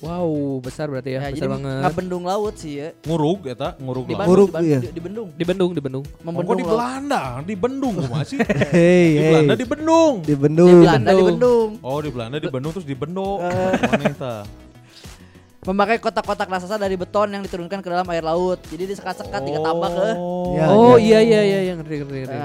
[0.02, 1.22] Wow, besar berarti ya.
[1.22, 1.78] Ya, besar jadi banget.
[1.86, 2.88] nggak bendung laut sih ya.
[3.06, 4.26] Ngurug eta, ngurug Di laut.
[4.26, 4.78] Ngurug, di, iya.
[4.82, 5.28] Di, di Bendung.
[5.30, 6.02] Di Bendung, di Bendung.
[6.02, 6.74] Oh, kok Membendung di laut.
[6.74, 8.38] Belanda, di Bendung masih.
[8.74, 9.22] Hei, Di.
[9.30, 10.14] Belanda di Bendung.
[10.18, 10.78] Di Di Bendung.
[10.82, 11.68] Belanda di Bendung.
[11.78, 11.86] Bendung.
[11.86, 13.38] Oh, di Belanda di Bendung terus di Bendo.
[13.38, 13.72] Eh.
[13.78, 14.34] Mana eta?
[15.64, 18.60] Memakai kotak-kotak raksasa dari beton yang diturunkan ke dalam air laut.
[18.68, 20.08] Jadi disekat-sekat, tiga tambah ke.
[20.20, 20.52] Oh.
[20.52, 21.20] Ya, oh ya.
[21.24, 22.38] iya iya iya yang ngerti ngerti ngerti.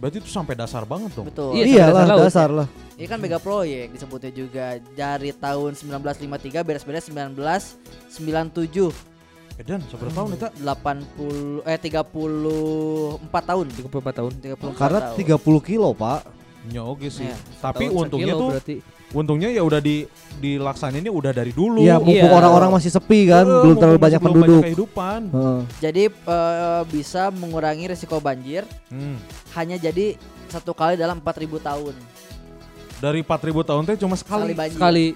[0.00, 1.28] Berarti itu sampai dasar banget dong.
[1.28, 1.52] betul.
[1.52, 2.24] Iya, Iyalah dasar laut.
[2.24, 2.68] dasar lah.
[2.96, 4.64] Ini kan mega proyek disebutnya juga
[4.96, 8.92] dari tahun 1953 beres-beres 1997
[9.60, 10.48] Edan, seberapa tahun eta?
[10.56, 12.08] 80 eh 34
[13.44, 14.32] tahun 34 tahun.
[14.40, 15.36] 34 Karena tahun.
[15.36, 16.20] 30 kilo, Pak.
[16.72, 17.28] Ya oke sih.
[17.28, 17.36] Iya.
[17.60, 18.76] Tapi untungnya tuh berarti.
[19.10, 21.80] Untungnya ya udah di dilaksanainnya udah dari dulu.
[21.80, 22.30] Iya, mumpung Iya.
[22.32, 24.62] orang-orang masih sepi kan, Eh, belum terlalu banyak belum penduduk.
[24.64, 25.20] kehidupan.
[25.28, 25.60] Heeh.
[25.80, 29.18] jadi eh, bisa mengurangi risiko banjir Hmm.
[29.52, 30.14] hanya jadi
[30.46, 31.94] satu kali dalam 4000 tahun
[32.98, 34.54] Dari 4000 tahun teh cuma sekali sekali.
[34.54, 35.06] banjir Sekali.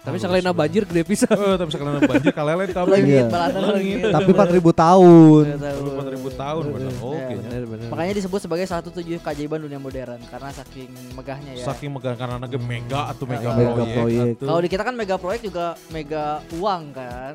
[0.00, 0.60] Tapi Halus sekali na banget.
[0.62, 1.36] banjir gede pisan.
[1.36, 3.24] Eh, tapi sekali banjir kalele tapi Leungit, Iya.
[3.28, 4.00] balada leungit.
[4.08, 5.42] Tapi 4000 tahun.
[5.44, 5.84] Iya, tahu.
[5.92, 6.90] 4000 tahun benar.
[6.90, 7.34] Iya, Oke.
[7.36, 7.86] Bener bener.
[7.86, 12.36] makanya disebut sebagai satu tujuh keajaiban dunia modern karena saking megahnya ya Saking megah karena
[12.38, 14.40] naga mega atau mega, Mega proyek.
[14.40, 17.32] kalau di kita kan mega proyek juga mega uang kan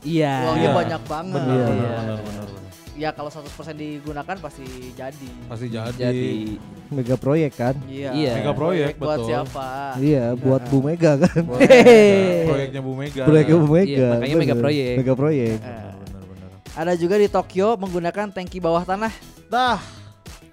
[0.00, 0.34] Iya.
[0.46, 0.72] uangnya Iya.
[0.74, 1.66] banyak banget benar, Iya.
[1.66, 1.92] benar, Iya.
[1.92, 2.72] benar, benar, benar.
[2.96, 5.92] Ya kalau 100% digunakan pasti jadi Pasti jadi.
[5.94, 6.30] Jadi
[6.86, 7.74] Mega proyek kan.
[7.84, 8.32] iya Iya.
[8.38, 9.28] Mega proyek, buat betul.
[9.28, 11.42] siapa Iya, buat Bu Mega kan.
[11.42, 11.60] Nah,
[12.48, 13.22] Proyeknya Bu Mega.
[13.26, 13.90] Proyeknya Bu Mega.
[13.90, 14.62] Iya, makanya mega bener.
[14.62, 14.94] proyek.
[14.96, 15.58] Mega proyek.
[15.58, 16.48] Benar, benar, benar.
[16.72, 19.12] ada juga di Tokyo menggunakan tangki bawah tanah
[19.46, 19.78] Dah,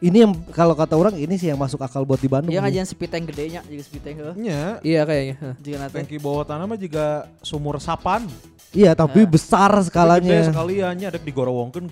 [0.03, 2.51] Ini yang kalau kata orang ini sih yang masuk akal buat di Bandung.
[2.51, 5.55] Iya ngajian speed tank gedenya juga speed tank nya Iya kayaknya.
[5.63, 8.27] Juga nanti tangki bawah tanah mah juga sumur sapan.
[8.73, 9.29] Iya, tapi Nah.
[9.29, 10.49] besar Gede skalanya.
[10.49, 11.85] sekaliannya ada digorowongkeun,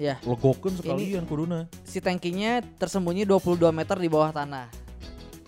[0.00, 1.68] ya dilegokeun sekalian kuduna.
[1.84, 4.72] si tankinya tersembunyi 22 meter di bawah tanah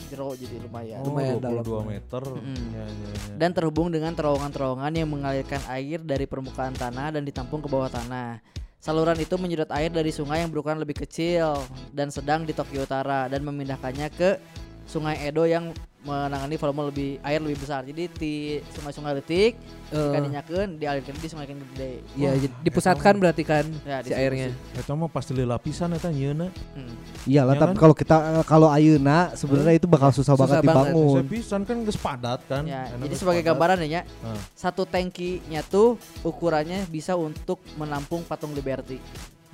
[0.05, 2.23] jero jadi lumayan Oh, Lumayan 22 meter.
[2.23, 2.65] Mm.
[2.71, 3.35] Ya, ya, ya.
[3.41, 8.39] dan terhubung dengan terowongan-terowongan yang mengalirkan air dari permukaan tanah dan ditampung ke bawah tanah.
[8.85, 11.57] Saluran itu menyedot air dari sungai yang berukuran lebih kecil
[11.97, 14.37] dan sedang di Tokyo Utara dan memindahkannya ke
[14.85, 15.73] Sungai Edo yang
[16.05, 17.81] menangani volume lebih air lebih besar.
[17.83, 18.35] Jadi di
[18.71, 22.03] sungai-sungai letik Eh, kan dinyakeun dialirkeun di sungai yang gede.
[22.15, 24.51] Iya, jadi dipusatkan berarti kan Ya, si airnya.
[24.73, 26.51] Eta mah pasti lapisan eta nyeuna.
[26.75, 26.91] Hmm.
[27.25, 27.81] Iyalah, Ya tapi kan?
[27.81, 30.91] kalau kita eh, kalau ayeuna sebenarnya itu bakal susah, Susah banget banget.
[30.91, 31.23] dibangun.
[31.25, 32.63] Pisan kan geus padat kan.
[32.65, 33.51] Ya, Enak jadi sebagai padat.
[33.55, 34.41] gambaran ya, Nya, Nah.
[34.53, 38.99] satu tangkinya tuh ukurannya bisa untuk menampung patung Liberty.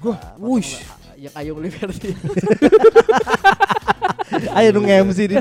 [0.00, 0.80] Gua, patung wush.
[1.14, 2.16] yang Ayung Liberty.
[4.56, 5.36] Ayo dong MC di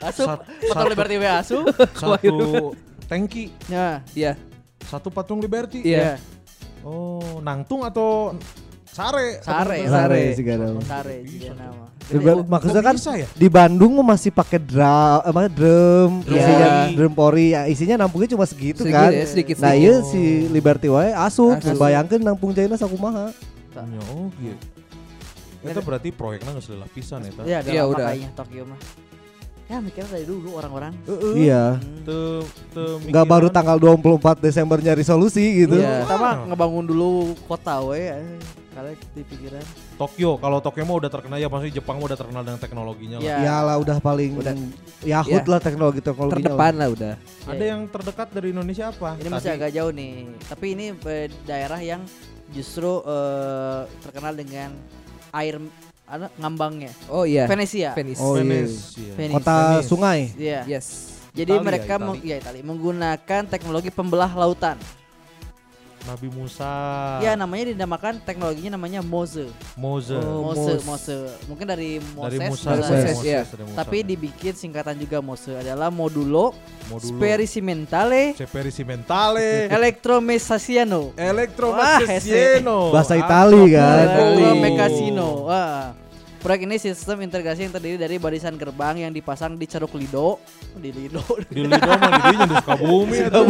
[0.00, 1.64] Asup, Sat- patung Liberty we asup.
[1.92, 2.72] Satu
[3.04, 4.32] tangki, Ya, Iya.
[4.80, 5.84] satu patung Liberty.
[5.84, 6.16] Iya.
[6.80, 8.32] Oh, nangtung atau
[8.86, 9.44] sare?
[9.44, 10.22] Sare, Sare sare.
[10.80, 11.84] Sare juga nama.
[12.10, 13.28] Ya, ber- maksudnya kan bisa ya?
[13.30, 14.82] di Bandung masih pakai drum
[15.20, 16.94] apa drum Drum isinya pori.
[16.96, 20.90] drum pori ya isinya nampungnya cuma segitu Sedikit kan ya, sedikit nah iya si Liberty
[20.90, 21.78] wae asup Asup.
[21.78, 23.30] bayangkan nampung jaina sakumaha
[23.70, 24.66] Ya, oh gitu.
[25.62, 28.06] Itu berarti proyeknya nggak sudah lapisan ya, Ya, Iya, udah udah.
[28.08, 28.80] makanya Tokyo mah.
[29.66, 30.90] ya mikirnya dari dulu orang-orang.
[31.38, 31.78] Iya.
[31.78, 32.42] Hmm.
[33.06, 33.54] Nggak baru mikiran.
[33.54, 35.78] tanggal 24 Desember nyari solusi gitu.
[35.78, 37.10] Iya, sama ngebangun dulu
[37.46, 38.10] kota we.
[38.70, 39.62] Kalian di pikiran.
[39.94, 43.26] Tokyo, kalau Tokyo mah udah terkenal ya pasti Jepang mah udah terkenal dengan teknologinya lah.
[43.26, 43.36] Iya.
[43.42, 44.54] Iyalah udah paling Udah.
[45.02, 45.50] Yahut Iya.
[45.50, 47.14] lah teknologi teknologi Terdepan lah udah.
[47.46, 49.18] Ada yang terdekat dari Indonesia apa?
[49.18, 50.12] Ini masih Tadi- agak jauh nih.
[50.46, 52.02] Tapi ini eh, daerah yang
[52.48, 54.70] justru eh, terkenal dengan
[55.32, 55.56] air
[56.04, 56.90] ada ngambangnya.
[57.06, 57.46] Oh iya.
[57.46, 57.94] Venesia.
[57.94, 58.18] Venice.
[58.18, 58.42] Oh, iya.
[59.14, 59.34] Venice.
[59.38, 59.86] Kota Venice.
[59.86, 60.20] sungai.
[60.34, 60.60] Iya.
[60.66, 60.86] Yes.
[61.30, 62.06] Jadi Itali ya, mereka Itali.
[62.10, 64.74] meng- ya, Itali, menggunakan teknologi pembelah lautan.
[66.10, 66.70] Nabi Musa.
[67.22, 69.46] Ya namanya dinamakan teknologinya namanya Mose.
[69.78, 70.18] Mose.
[70.18, 70.86] Oh, Mose, Mose.
[70.90, 71.16] Mose.
[71.46, 72.34] Mungkin dari Moses.
[72.34, 72.98] dari Musa, Dari Moses.
[72.98, 73.40] Moses, iya.
[73.46, 73.78] dari Musa.
[73.78, 76.50] Tapi dibikin singkatan juga Mose adalah modulo,
[76.90, 77.14] Modulo.
[77.14, 79.70] sperimentale Sperimentale.
[79.70, 81.14] electromessasiano.
[81.14, 82.90] Wah, Electromagnetismo.
[82.90, 84.06] Bahasa Itali kan.
[84.58, 85.46] Mekasino.
[85.46, 85.94] Wah.
[86.40, 90.40] Proyek ini sistem integrasi yang terdiri dari barisan gerbang yang dipasang di Ceruk Lido,
[90.72, 91.20] di Lido.
[91.52, 93.40] Di Lido mah di dinya di Sukabumi eta.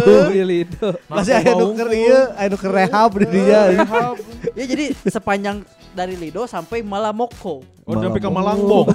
[0.43, 0.89] Lido.
[1.07, 3.61] Masih aya nu keur ieu, aya nu keur rehab di dinya.
[3.71, 4.15] Rehab.
[4.59, 5.63] ya jadi sepanjang
[5.95, 8.31] dari Lido sampai Malamoko Oh, sampai ke.
[8.31, 8.87] Malangbong.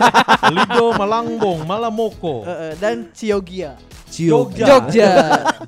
[0.54, 2.42] Lido, Malangbong, Malamoko.
[2.46, 3.74] eh, eh, dan Ciogia.
[4.30, 4.66] Jogja.
[4.66, 5.10] Jogja.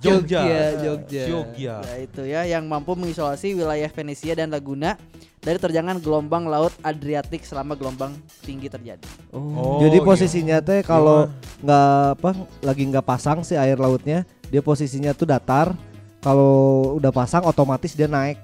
[0.02, 0.42] Jogja.
[0.83, 1.22] Jogja.
[1.31, 1.74] Jogja.
[1.81, 4.98] Nah, itu ya yang mampu mengisolasi wilayah Venesia dan Laguna
[5.42, 8.14] dari terjangan gelombang laut Adriatik selama gelombang
[8.46, 9.02] tinggi terjadi.
[9.35, 9.83] Oh.
[9.83, 10.07] Jadi iya.
[10.07, 11.26] posisinya teh kalau
[11.62, 12.31] nggak apa
[12.62, 15.74] lagi nggak pasang si air lautnya, dia posisinya tuh datar.
[16.22, 18.38] Kalau udah pasang otomatis dia naik.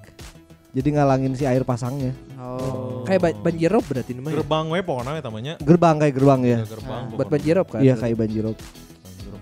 [0.74, 2.10] Jadi ngalangin si air pasangnya.
[2.34, 3.06] Oh.
[3.06, 4.42] Kayak ba- banjirop berarti namanya.
[4.42, 5.52] Gerbang we pokoknya we tamanya.
[5.62, 6.58] Gerbang kayak gerbang ya.
[6.66, 7.02] Gerbang.
[7.06, 7.14] Nah.
[7.14, 7.30] Buat pokoknya.
[7.30, 7.80] banjirop kan.
[7.80, 8.56] Iya kayak banjirop.
[8.58, 8.87] Banjirop.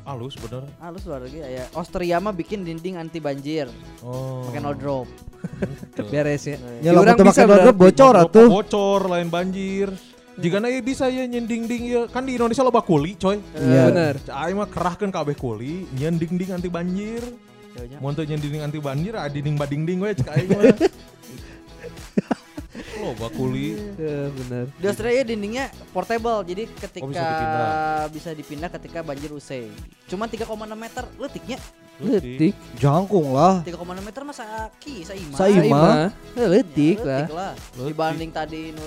[0.07, 0.63] Halus bener.
[0.79, 1.67] Halus luar lagi ya.
[1.75, 3.67] Austria mah bikin dinding anti banjir
[4.07, 4.47] Oh.
[4.47, 5.11] pakai no drop.
[6.15, 6.57] Beres ya.
[6.79, 7.83] Ya Orang lah tuh bisa pakai drop berarti.
[7.91, 8.49] bocor Drop atuh.
[8.49, 9.89] Bocor lain banjir.
[10.37, 13.43] Jika na bisa ya nyending-ding ya kan di Indonesia loba kuli coy.
[13.59, 13.83] Iya.
[13.91, 14.15] Bener.
[14.23, 17.27] Cai mah kerahkeun kabeh kuli, nyending-ding anti banjir.
[18.01, 20.49] Mun teu nyending anti banjir, ah dinding bading-ding we cek aing
[23.07, 23.15] mah.
[23.15, 23.79] Loba kuli.
[23.95, 24.65] Eh, bener.
[24.73, 27.71] Di Australia dindingnya portable, jadi ketika Oh, bisa dipindah.
[28.09, 29.71] bisa dipindah ketika banjir usai.
[30.05, 31.59] Cuma 3,6 meter letiknya.
[31.97, 32.53] Letik.
[32.77, 33.63] Jangkung lah.
[33.63, 34.45] 3,6 meter masa
[34.77, 35.35] ki saima.
[35.35, 35.63] Saima.
[35.63, 35.83] Saima.
[35.97, 37.25] Eh, Ya, Letik lah.
[37.73, 37.89] Letik.
[37.89, 38.85] Dibanding tadi nu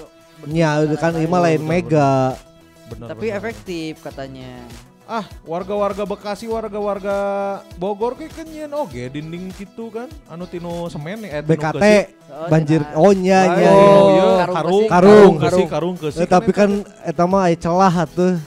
[0.47, 2.37] Ya kan ima lain mega.
[2.87, 3.37] Bener, Tapi bener.
[3.37, 4.61] efektif katanya.
[5.09, 7.17] Ah, warga-warga Bekasi, warga-warga
[7.75, 10.05] Bogor kayak kenyen oge dinding gitu kan.
[10.29, 11.81] Anu tinu semen eh, BKT.
[12.29, 12.85] Oh, banjir.
[12.85, 12.93] cenah.
[12.93, 13.71] Oh nya nya.
[13.73, 14.13] oh, nya.
[14.13, 15.63] iya, Karung karung, keusi.
[15.65, 15.95] Karung.
[15.97, 16.13] karung.
[16.13, 16.69] Eh, tapi kan
[17.01, 18.37] eta mah aya celah atuh.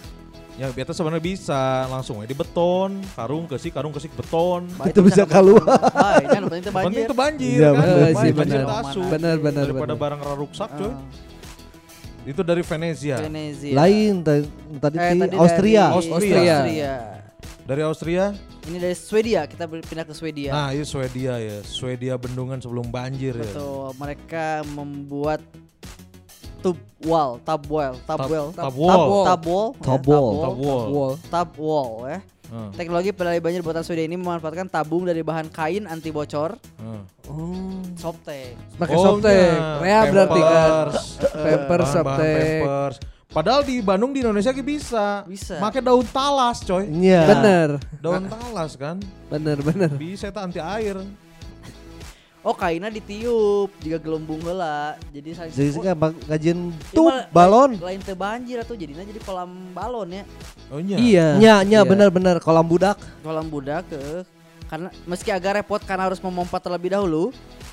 [0.55, 4.62] ya biasa sebenarnya bisa langsung aja di beton, karung keusi, karung keusi beton.
[4.79, 5.66] Baik, Itu bisa keluar.
[5.66, 7.03] Kan penting itu banjir.
[7.03, 7.81] itu banjir Iya, kan.
[7.83, 8.70] bener Baik, sih, banjir bener.
[8.70, 9.01] tasu.
[9.03, 9.98] Bener bener Daripada bener.
[9.98, 10.87] barang rusak coy.
[10.87, 10.94] Ah,
[12.22, 13.18] Itu dari Venezia.
[13.18, 13.74] Venezia.
[13.74, 14.46] Lain ta-
[14.80, 15.85] tadi Eh, tadi Austria.
[15.90, 16.54] dari Austria.
[16.54, 16.92] Austria.
[17.62, 18.24] Dari Austria.
[18.62, 20.50] Ini dari Swedia, kita pindah ke Swedia.
[20.50, 21.58] Nah, itu Swedia ya.
[21.62, 23.42] Swedia bendungan sebelum banjir ya.
[23.44, 25.42] Betul, mereka membuat
[26.62, 28.87] tub wall, tub wall, tub Tab- wall, tab tab wall.
[28.87, 30.22] wall, tab wall, Tab tab wall.
[30.22, 30.87] wall, Tab wall.
[30.87, 31.14] Wall.
[31.26, 32.18] tab wall ya.
[32.52, 37.00] Heeh, Teknologi pendali banjir buatan Swedia ini memanfaatkan tabung dari bahan kain anti bocor, heeh.
[37.32, 37.80] Oh.
[37.96, 38.52] softtek.
[38.76, 39.32] Pakai Oh, softtek.
[39.32, 40.68] nya, Rea berarti kan.
[40.68, 41.04] Pampers.
[41.32, 42.60] Bahan-bahan softtek.
[43.32, 45.24] Padahal di Bandung di Indonesia ki bisa.
[45.24, 45.56] Bisa.
[45.56, 46.84] Make daun talas, coy.
[46.84, 47.24] Iya.
[47.24, 47.68] Bener.
[47.96, 49.00] Daun talas kan.
[49.32, 49.88] Bener bener.
[49.96, 51.00] Bisa eta anti air.
[52.42, 54.98] Oh kainnya ditiup jika gelembung heula.
[55.14, 57.78] Jadi saling Jadi Oh, kan ngajian ini tuh balon.
[57.78, 60.22] Lain, lain teu banjir atau jadinya jadi kolam balon ya.
[60.74, 60.96] Oh iya.
[60.98, 61.26] Iya.
[61.38, 61.87] Nya nya Iya.
[61.87, 62.98] bener-bener kolam budak.
[63.22, 64.26] Kolam budak ke
[64.66, 67.28] karena meski agak repot karena harus memompa terlebih dahulu,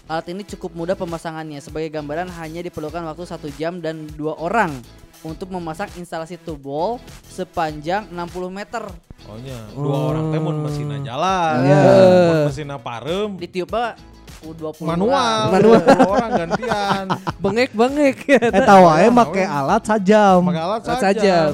[0.06, 1.64] alat ini cukup mudah pemasangannya.
[1.64, 4.78] Sebagai gambaran hanya diperlukan waktu satu jam dan dua orang
[5.26, 8.84] untuk memasang instalasi tubol sepanjang 60 meter.
[9.26, 9.60] Oh iya.
[9.72, 11.56] Dua orang teh mun mesinna jalan.
[11.66, 11.82] Iya.
[12.28, 13.30] Mun mesinna parem.
[13.40, 13.96] Ditiupnya
[14.40, 15.12] U20 Manual.
[15.12, 15.48] orang.
[15.52, 15.82] Manual.
[16.08, 17.06] Orang gantian.
[17.38, 18.18] Bengek bengek.
[18.30, 20.40] Eta wae make alat sajam.
[20.48, 21.12] Pakai alat Alat saja.
[21.12, 21.52] sajam.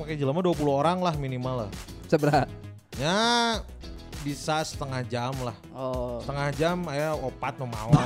[0.00, 1.70] Pakai jelema 20 orang lah minimal lah.
[2.08, 2.48] Seberapa?
[2.96, 3.60] Ya
[4.24, 5.56] bisa setengah jam lah.
[5.76, 6.16] Oh.
[6.24, 7.92] Setengah jam aya opat nu mau.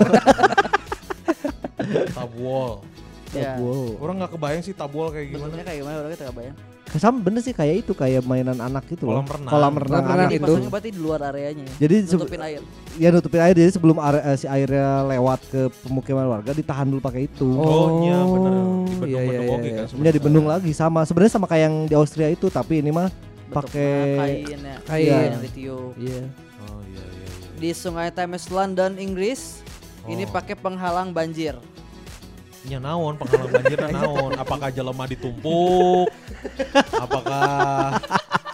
[2.16, 2.83] Tabwol.
[3.31, 3.61] Ya.
[3.61, 4.00] Wow.
[4.00, 5.52] Orang nggak kebayang sih tabwol kayak gimana.
[5.52, 6.57] Bentuknya kayak gimana orang kita bayang.
[6.90, 9.20] Sama bener sih kayak itu kayak mainan anak gitu loh.
[9.20, 9.44] Kolam renang.
[9.46, 10.53] Kolam renang Kolam renang anak itu.
[10.66, 11.64] berarti di luar areanya.
[11.66, 11.74] ya?
[11.79, 12.61] Jadi Nutupin air.
[12.96, 16.98] ya nutupin air jadi sebelum are- eh, si airnya lewat ke pemukiman warga ditahan dulu
[16.98, 17.44] pakai itu.
[17.46, 18.53] Oh, iya bener.
[18.55, 19.68] Di Oh, bendung iya, iya, bendung oke iya.
[19.70, 19.77] kan.
[19.79, 20.12] Ini sebenarnya.
[20.14, 23.12] dibendung lagi sama sebenarnya sama kayak yang di Austria itu tapi ini mah
[23.48, 24.77] Pakai- kain ya.
[24.83, 25.29] Kain.
[25.31, 25.92] Yang ditiup.
[25.94, 26.20] Iya.
[26.66, 27.27] Oh iya iya.
[27.29, 27.59] iya.
[27.59, 29.61] Di Sungai Thames London, Inggris,
[30.05, 30.31] ini Oh.
[30.31, 31.53] pakai penghalang banjir.
[32.68, 36.12] Nya naon penghalang banjirnya naon apakah jelema ditumpuk
[36.92, 37.96] apakah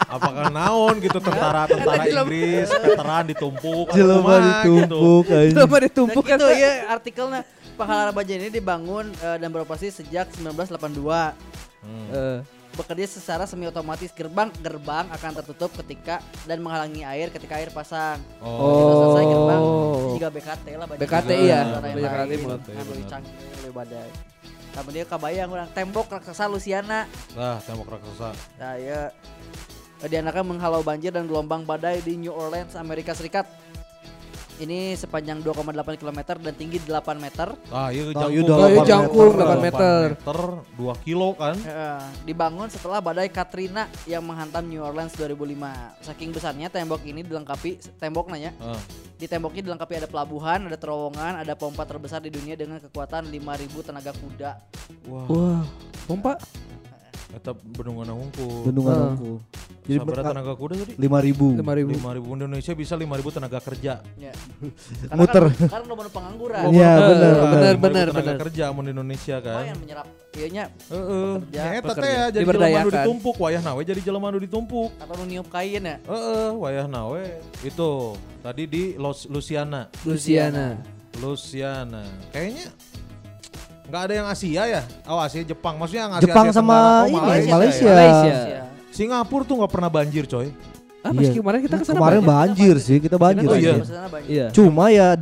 [0.07, 5.55] apakah naon gitu tentara tentara Inggris veteran ditumpuk Jelema kumaha ditumpuk aja.
[5.59, 7.41] Coba ditumpuk Nah, gitu ya artikelnya
[7.75, 11.35] Pahala Banjir ini dibangun eh, dan beroperasi sejak 1982.
[11.83, 12.07] Hmm.
[12.15, 12.37] Eh,
[12.75, 18.19] Bekerja secara semi otomatis gerbang gerbang akan tertutup ketika dan menghalangi air ketika air pasang.
[18.43, 19.61] oh, selesai gerbang
[20.19, 20.87] juga BKT lah.
[20.91, 23.33] BKT iya, BKT Kan lebih canggih,
[23.63, 24.09] lebih badai.
[24.75, 27.07] Tapi dia kebayang orang tembok raksasa Luciana.
[27.31, 29.07] lah tembok raksasa Nah ya
[30.03, 33.47] dianakan menghalau banjir dan gelombang badai di New Orleans, Amerika Serikat.
[34.55, 35.67] Ini sepanjang 2,8
[35.99, 37.59] km dan tinggi 8 meter.
[37.69, 39.47] ah iya Oh, iya, jangkung Oh, iya, 8 jangkung, meter.
[39.51, 40.05] 8 meter.
[40.15, 40.39] meter
[40.79, 45.99] 2 kilo kan Eh, dibangun setelah badai Katrina yang menghantam New Orleans 2005.
[45.99, 48.55] Saking besarnya tembok ini dilengkapi tembok nanya.
[48.57, 48.79] Ah.
[49.13, 53.35] Di temboknya dilengkapi ada pelabuhan, ada terowongan, ada pompa terbesar di dunia dengan kekuatan 5000
[53.81, 54.51] tenaga kuda.
[55.05, 55.63] wah Wah,
[56.03, 56.39] pompa
[57.35, 58.95] eta bendungan hungkul Bendungan.
[58.95, 59.33] Hongku.
[59.85, 61.61] Jadi mereka tenaga kuda tadi 5000.
[61.61, 61.99] 5000.
[62.01, 64.33] 5000 Indonesia bisa 5000 tenaga kerja Ya.
[65.19, 65.51] Muter.
[65.51, 66.63] Kan, karena udah pengangguran.
[66.71, 68.41] Iya, bener, bener, bener bener, tenaga bener.
[68.47, 71.31] kerja mun di Indonesia kan Lumayan menyerap Heeh.
[71.39, 71.55] Pekerja.
[71.55, 74.89] Nya eta teh ya jadi jelema nu ditumpuk wayah nawe jadi jelema nu ditumpuk.
[74.99, 75.95] atau nu niup kain ya.
[76.03, 77.23] Heeh, wayah nawe
[77.63, 77.91] itu
[78.43, 79.87] tadi di Los Luciana.
[80.03, 80.75] Luciana.
[81.23, 82.03] Luciana.
[82.35, 82.67] Kayaknya
[83.95, 84.81] nggak ada yang Asia ya?
[85.07, 85.79] Oh Asia Jepang.
[85.79, 86.99] Maksudnya yang Asia Jepang Asia sama Tenggara.
[86.99, 87.51] Oh, ini, Malaysia.
[87.55, 87.79] Malaysia.
[87.79, 87.95] ya?
[87.95, 88.33] Malaysia.
[88.35, 88.63] Iya.
[88.91, 90.47] Singapura tuh nggak pernah banjir coy.
[91.05, 91.37] Ah, Iya.
[91.37, 92.75] kemarin kita ke sana Kemarin banjir.
[92.75, 93.45] banjir sih, kita banjir.
[93.47, 93.73] Oh, iya.
[94.27, 94.45] Iya.
[94.51, 95.15] Cuma ya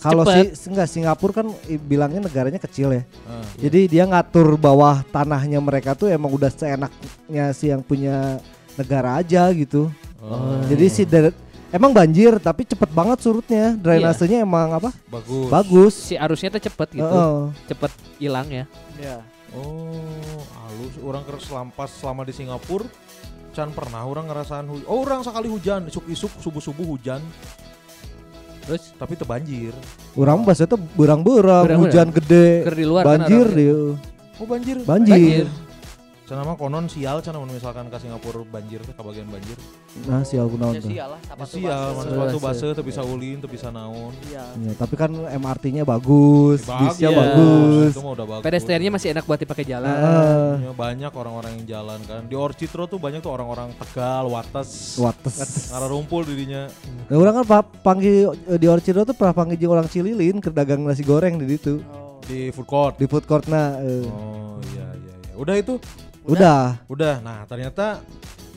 [0.00, 1.46] kalau si enggak Singapura kan
[1.84, 3.02] bilangnya negaranya kecil ya.
[3.28, 3.44] Ah.
[3.60, 8.40] Jadi dia ngatur bawah tanahnya mereka tuh emang udah seenaknya si yang punya
[8.80, 9.92] negara aja gitu.
[10.24, 11.02] Oh, Jadi si
[11.74, 13.74] emang banjir tapi cepet banget surutnya.
[13.74, 14.94] Drainasenya emang apa?
[15.10, 15.50] bagus.
[15.50, 15.94] Bagus.
[15.98, 17.02] Si arusnya tuh cepet gitu.
[17.02, 17.38] Heeh.
[17.74, 17.90] Cepet
[18.22, 18.64] hilang ya.
[19.02, 19.18] Iya.
[19.58, 20.94] Oh, halus.
[21.02, 22.86] Orang ke selampas selama di Singapura
[23.54, 24.86] can pernah orang ngerasain hujan.
[24.90, 27.22] Oh, orang sekali hujan, isuk-isuk subuh-subuh hujan,
[28.64, 29.72] Terus tapi itu banjir.
[30.16, 33.76] Orang bahasa itu berang-berang, hujan gede, ker di luar kan banjir dia.
[34.40, 34.76] Oh, banjir.
[34.82, 35.44] Banjir.
[36.24, 39.60] Cenah mah konon sial cenah mun misalkan ke Singapura banjir teh kabagian banjir.
[40.08, 40.88] Nah, sial kunaon Ya tuh.
[40.88, 44.08] sial lah Ya sepatu sial, sepatu basuh teu bisa ulin, teu bisa naon.
[44.24, 44.40] Iya.
[44.58, 47.18] Ya, tapi kan MRT-nya bagus, bisnya Iya.
[47.20, 47.92] bagus.
[47.92, 48.42] Itu mah udah bagus.
[48.42, 49.92] Pedestriannya masih enak buat dipakai jalan.
[50.58, 52.24] Ya, banyak orang-orang yang jalan kan.
[52.24, 54.96] Di Orchidro tuh banyak tuh orang-orang Tegal, Wates.
[54.96, 55.36] Wates.
[55.70, 56.72] Ngararumpul dirinya.
[57.04, 60.48] Nah, orang kan pa- panggil eh, di Orchidro tuh pernah panggil jeung orang Cililin ke
[60.48, 61.84] dagang nasi goreng di situ.
[61.84, 62.16] Oh.
[62.24, 62.96] di food court.
[62.96, 64.08] Di food court nah eh.
[64.08, 65.32] Oh iya iya iya.
[65.36, 65.76] Udah itu,
[66.24, 66.60] udah.
[66.88, 67.14] udah.
[67.20, 68.00] Nah, ternyata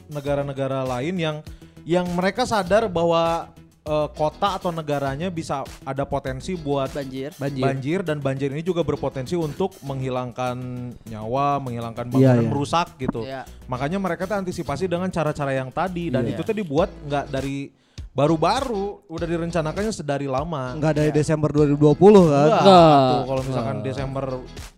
[0.07, 1.37] negara-negara lain yang
[1.83, 3.51] yang mereka sadar bahwa
[3.87, 7.31] eh, kota atau negaranya bisa ada potensi buat banjir.
[7.39, 7.63] Banjir.
[7.63, 10.55] banjir dan banjir ini juga berpotensi untuk menghilangkan
[11.07, 12.55] nyawa, menghilangkan Iya, bangunan iya.
[12.55, 13.23] rusak gitu.
[13.23, 13.47] Iya.
[13.71, 16.35] Makanya mereka tuh antisipasi dengan cara-cara yang tadi dan Iya.
[16.35, 17.71] itu tuh dibuat nggak dari
[18.17, 20.73] baru-baru, udah direncanakannya sedari lama.
[20.73, 22.49] Enggak dari Desember 2020 kan.
[22.49, 23.87] Enggak, kalau misalkan Enggak.
[23.93, 24.25] Desember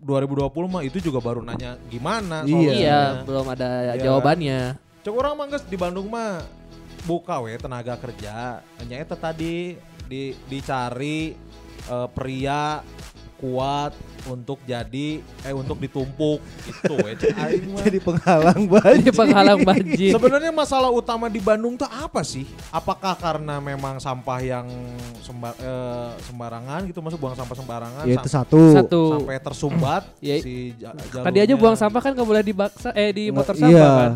[0.03, 2.73] 2020 mah itu juga baru nanya gimana Iya.
[2.75, 4.03] Iya, belum ada Iya.
[4.03, 4.59] jawabannya.
[4.99, 6.43] Cek orang mah di Bandung mah
[7.07, 8.59] buka we tenaga kerja.
[8.75, 11.31] Hanya itu tadi di dicari
[11.87, 12.83] eh, pria
[13.39, 17.81] kuat untuk jadi eh untuk ditumpuk gitu mah.
[17.81, 19.13] Jadi penghalang Jadi banjir.
[19.15, 20.11] penghalang banjir.
[20.11, 22.43] Sebenarnya masalah utama di Bandung tuh apa sih?
[22.69, 24.67] Apakah karena memang sampah yang
[25.19, 28.61] semba- eh, sembarangan gitu, maksud buang sampah sembarangan Ya itu sam- satu.
[28.75, 29.01] Satu.
[29.15, 31.55] sampai tersumbat Ya, si ja- Tadi aja jalurnya.
[31.55, 33.87] buang sampah kan nggak boleh di baksa eh di motor sampah iya.
[33.97, 34.13] kan.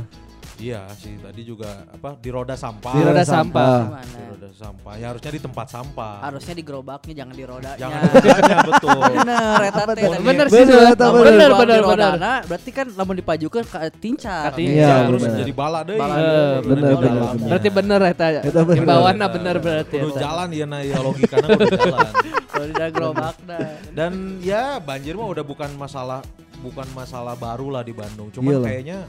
[0.63, 2.93] Iya sih tadi juga apa di roda sampah.
[2.93, 3.75] Di roda sampah.
[3.83, 4.07] Gimana?
[4.07, 4.93] Di roda sampah.
[4.95, 6.13] Ya harusnya di tempat sampah.
[6.23, 7.75] Harusnya di gerobaknya jangan di rodanya.
[7.75, 8.89] Jangan di rodanya betul.
[9.13, 10.01] Bener, eta Apa teh.
[10.01, 10.11] tuh?
[10.13, 10.23] tadi.
[10.23, 10.63] Bener sih.
[10.63, 11.21] Lamun bener.
[11.27, 14.43] Bener bener rodana, berarti kan lamun dipajukeun ka tincat.
[14.45, 14.79] Ka tincat.
[14.79, 15.37] Iya, terus bener.
[15.43, 15.99] jadi bala deui.
[15.99, 16.23] Bala Eh,
[16.63, 16.95] bener, deui.
[16.95, 17.27] bener, Dalamnya.
[17.27, 17.49] bener.
[17.51, 18.27] Berarti bener eta.
[18.39, 18.77] Eta bener.
[18.79, 19.95] Himbauanna bener berarti.
[19.99, 20.19] Kudu eta.
[20.21, 22.11] jalan ya nah ya logikanya kudu jalan.
[22.53, 23.57] Kalau di gerobakna.
[23.91, 26.23] Dan ya banjir mah udah bukan masalah
[26.61, 28.31] bukan masalah baru lah di Bandung.
[28.31, 29.03] Cuman kayaknya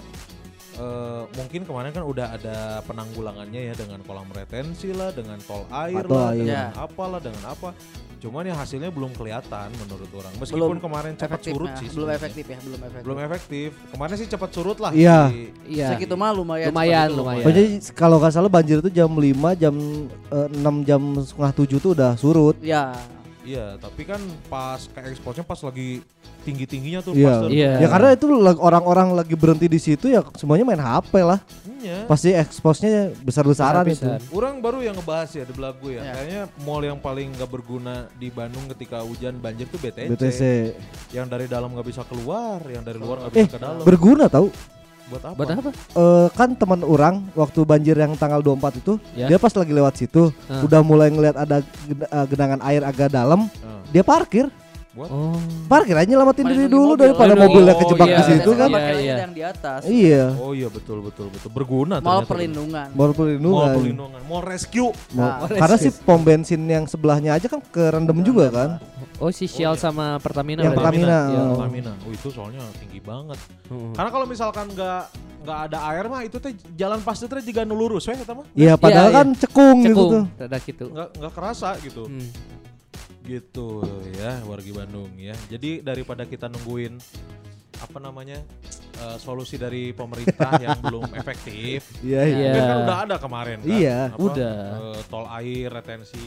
[0.75, 6.03] eh, mungkin kemarin kan udah ada penanggulangannya ya dengan kolam retensi lah, dengan tol air
[6.03, 6.39] Atau lah, air.
[6.41, 6.65] dengan Ya.
[6.77, 7.71] apalah, dengan apa.
[8.17, 10.33] Cuman ya hasilnya belum kelihatan menurut orang.
[10.35, 11.87] Meskipun Belum kemarin cepat Efektif surut nah, sih.
[11.87, 12.17] belum sebenarnya.
[12.17, 13.05] efektif ya, belum efektif.
[13.05, 13.69] Belum efektif.
[13.93, 14.91] Kemarin sih cepat surut lah.
[14.91, 15.19] Iya.
[15.69, 15.89] Iya.
[15.93, 16.73] Segitu mah lumayan.
[16.73, 17.19] Lumayan, itu.
[17.21, 17.45] lumayan.
[17.45, 19.21] Pokoknya kalau nggak salah banjir itu jam 5,
[19.55, 19.75] jam
[20.33, 22.57] eh, 6, jam setengah 7 tuh udah surut.
[22.59, 22.97] Ya.
[23.45, 24.17] Iya, tapi kan
[24.49, 26.01] pas ke exposnya pas lagi
[26.43, 27.25] tinggi-tingginya tuh Iya.
[27.25, 27.71] pas tuh- Iya.
[27.79, 28.25] Ya karena itu
[28.59, 31.41] orang-orang lagi berhenti di situ ya semuanya main HP lah.
[31.79, 32.09] Iya.
[32.09, 34.09] Pasti exposnya besar-besaran itu.
[34.31, 36.01] Orang baru yang ngebahas ya di belagu ya.
[36.01, 36.13] Ya.
[36.15, 40.09] Kayaknya mall yang paling nggak berguna di Bandung ketika hujan banjir tuh BTC.
[40.11, 40.41] BTC.
[41.13, 43.85] Yang dari dalam nggak bisa keluar, yang dari luar nggak Eh, bisa ke dalam.
[43.85, 44.49] berguna tahu.
[45.05, 45.37] Buat apa?
[45.37, 45.71] Buat apa?
[45.71, 49.29] Eh, kan teman orang waktu banjir yang tanggal 24 itu Ya.
[49.29, 50.65] dia pas lagi lewat situ Ah.
[50.65, 54.49] udah mulai ngeliat ada gen- eh, genangan air agak dalam Nah, dia parkir
[54.97, 55.35] Oh.
[55.67, 57.03] parkir aja nyelamatin diri dulu mobil.
[57.03, 58.15] daripada Oh, mobilnya oh, kejebak iya.
[58.15, 58.77] di situ Iya, kan iya.
[58.79, 59.81] Parkirannya yang di atas.
[59.85, 62.31] iya oh iya betul betul betul berguna Mall ternyata.
[62.31, 62.89] perlindungan.
[62.89, 64.91] baru Mall perlindungan perlindungan, mall rescue.
[65.11, 65.51] Mau- Nah.
[65.51, 68.71] karena si pom bensin yang sebelahnya aja kan kerendam juga kan
[69.17, 69.81] Oh si Shell iya.
[69.81, 70.63] sama Pertamina.
[70.63, 70.75] Yang?
[70.75, 71.39] Pertamina, Iya.
[71.41, 71.55] oh.
[71.57, 71.93] Pertamina.
[72.01, 73.39] Oh itu soalnya tinggi banget.
[73.69, 73.91] Heeh.
[73.95, 75.03] Karena kalau misalkan nggak
[75.45, 78.43] nggak ada air mah itu teh jalan pasti teh juga nu lurus weh eta mah.
[78.53, 79.17] iya padahal iya.
[79.17, 80.11] kan cekung, gitu Cekung.
[80.11, 80.85] tuh Rada gitu.
[80.89, 82.03] Nggak nggak kerasa gitu.
[82.05, 82.29] Hmm.
[83.25, 83.69] Gitu
[84.15, 85.33] ya wargi Bandung ya.
[85.49, 87.01] Jadi daripada kita nungguin
[87.75, 88.39] apa namanya
[88.97, 91.89] eh, solusi dari pemerintah yang belum efektif.
[92.01, 92.53] iya iya Iya.
[92.53, 93.69] Mungkin kan udah ada kemarin kan.
[93.71, 94.57] Iya, apa, udah.
[94.95, 96.27] eh, tol air retensi.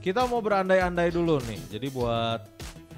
[0.00, 1.60] Kita mau berandai-andai dulu nih.
[1.70, 2.40] Jadi buat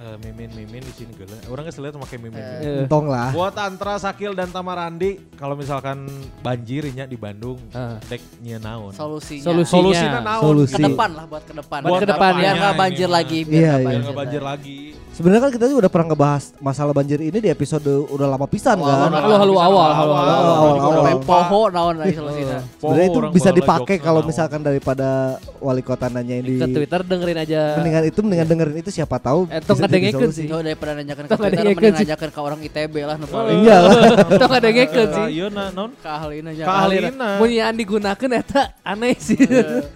[0.02, 1.38] eh, mimin-mimin di sini gila.
[1.46, 2.42] Orang nggak lihat pakai mimin.
[2.42, 2.82] Eh.
[2.82, 6.10] entong lah Buat Antra, Sakil dan Tamarandi, kalau misalkan
[6.42, 8.02] banjirnya di Bandung, Ah.
[8.02, 8.18] dek
[8.58, 8.90] naon.
[8.90, 9.46] Solusinya.
[9.46, 9.70] Solusi.
[9.70, 10.42] Solusinya naon.
[10.42, 10.74] Solusi.
[10.74, 11.78] Ke depan lah buat ke depan.
[11.80, 12.60] Buat ke depan, Biar ya.
[12.60, 13.38] nggak banjir Ini lagi.
[13.38, 13.86] Iya, Biar nggak iya.
[13.86, 14.78] Biar nggak banjir lagi.
[15.12, 18.80] sebenarnya kan kita juga udah pernah ngebahas masalah banjir ini di episode udah lama pisan
[18.80, 18.96] Awal-awal.
[19.04, 20.32] kan Halo, halo, awal, halo, halo.
[20.32, 20.80] Awal-awal.
[20.80, 22.58] Sampai poho naon lagi solusinya.
[22.80, 27.60] sebenarnya itu bisa dipakai kalau misalkan daripada wali kota nanyain di Ke Twitter dengerin aja.
[27.78, 30.36] mendingan itu mendingan dengerin itu siapa tahu Eh, jadi ngedengekeun solusi.
[30.36, 30.46] sih.
[30.46, 32.04] Jauh daripada nanyakan ke ada Twitter, yang mending sih.
[32.04, 33.58] nanyakan ke orang ITB lah nu Oh, paling.
[33.62, 33.94] iya lah
[34.42, 35.24] Tong ada ngekeun sih.
[35.32, 35.90] Iya nah, naon.
[35.96, 36.62] Keahlian aja.
[36.64, 37.12] Keahlian.
[37.38, 39.38] Mun digunakan eta aneh sih.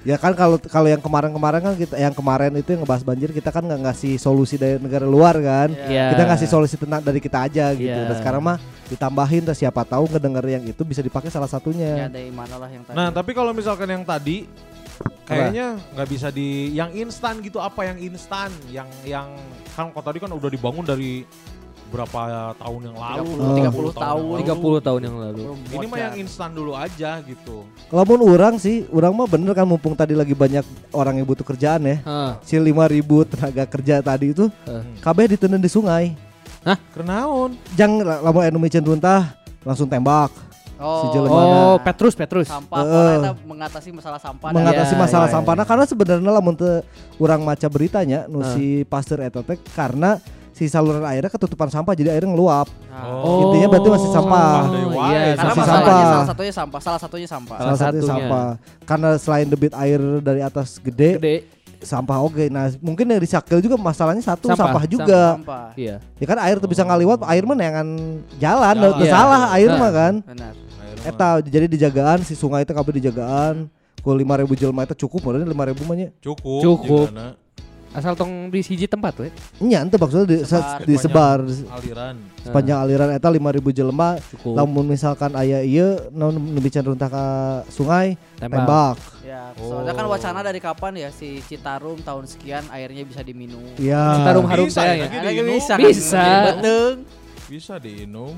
[0.02, 3.50] ya kan kalau kalau yang kemarin-kemarin kan kita yang kemarin itu yang ngebahas banjir kita
[3.50, 6.14] kan nggak ngasih solusi dari negara luar kan Iya.
[6.14, 8.06] kita ngasih solusi tentang dari kita aja gitu Iya.
[8.06, 12.06] dan sekarang mah ditambahin terus siapa tahu ngedenger yang itu bisa dipakai salah Ya satunya
[12.06, 12.94] dari mana lah yang tadi.
[12.94, 14.46] Nah, tapi kalau misalkan yang tadi
[15.24, 19.28] kayaknya nggak bisa di yang instan gitu apa yang instan yang yang
[19.74, 21.26] kan kota tadi kan udah dibangun dari
[21.86, 23.30] berapa tahun yang lalu
[23.62, 24.36] 30 tahun.
[24.42, 25.42] yang 30 tahun yang lalu.
[25.70, 27.62] Ini mah yang instan dulu aja gitu
[27.94, 31.86] Lamun orang sih, orang mah bener kan mumpung tadi lagi banyak orang yang butuh kerjaan
[31.86, 32.02] ya.
[32.02, 32.30] Heeh.
[32.42, 34.82] Si 5000 tenaga kerja tadi itu Eh.
[34.98, 36.18] kabeh ditenen di sungai.
[36.90, 40.34] kenaon Jang la- lamun anu micen runtah langsung tembak.
[40.76, 42.46] Oh, si jelema Oh, Petrus, Petrus.
[42.46, 42.84] sampah.
[42.84, 44.48] Kita mengatasi masalah sampah.
[44.50, 46.84] mengatasi Iya, masalah iya, sampahna karena sebenarnya lamun teu
[47.16, 48.52] urang maca beritanya nu Eh.
[48.52, 52.68] si pasteur eta teh karena si saluran airnya ketutupan sampah jadi airnya ngeluap.
[52.86, 53.48] Nah, Oh.
[53.48, 54.52] Intinya berarti masih sampah.
[54.62, 55.08] Sampah wae.
[55.10, 56.04] Iya, Karena masih masalahnya sampah.
[56.06, 57.56] salah satunya sampah, salah satunya sampah.
[57.56, 58.12] Salah Salah satunya satunya.
[58.24, 58.48] sampah.
[58.84, 61.36] Karena selain debit air dari atas gede, Gede.
[61.78, 62.44] sampah oke.
[62.48, 65.22] Nah, mungkin dari sakil juga masalahnya satu Sampah, sampah, juga.
[65.34, 65.66] Sampah.
[65.74, 65.96] Iya.
[66.14, 67.88] Ya kan air tuh bisa ngaliwat, air mah neangan
[68.34, 68.92] jalan, Jalan.
[68.92, 69.12] udah Iya.
[69.14, 69.78] salah air Nah.
[69.78, 70.14] mah kan.
[70.22, 70.52] Benar.
[71.06, 73.70] Eta jadi dijagaan si sungai itu kabeh dijagaan.
[73.98, 74.22] Ku 5000
[74.56, 76.08] jelema itu cukup modalnya 5000 mah nya.
[76.20, 77.06] cukup Cukup.
[77.10, 77.34] jigana.
[77.90, 79.32] Asal tong di hiji tempat we.
[79.58, 80.84] Nya ente maksudnya di, Sebar.
[80.84, 81.38] disebar
[81.72, 83.40] aliran sepanjang aliran eta 5000
[83.72, 84.20] jelema.
[84.30, 84.52] Cukup.
[84.52, 87.24] Lamun misalkan aya ieu naon nu bican runtah ka
[87.66, 88.52] sungai, Tembak.
[88.52, 88.96] tembak.
[89.24, 90.12] Ya, soalnya kan Oh.
[90.12, 93.64] wacana dari kapan ya si Citarum tahun sekian airnya bisa diminum.
[93.74, 94.02] Iya.
[94.14, 95.06] Citarum harum Bisa saya ya, ya.
[95.16, 95.46] Ada diinum.
[95.50, 95.74] bisa.
[95.80, 96.26] Bisa.
[97.46, 98.34] Bisa diinum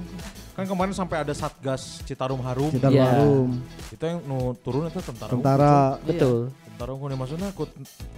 [0.52, 3.06] kan kemarin sampai ada satgas Citarum Harum Citarum Iya.
[3.08, 3.50] harum.
[3.88, 6.52] itu yang nu turun itu tentara Tentara Betul.
[6.68, 7.64] tentara hukum maksudnya aku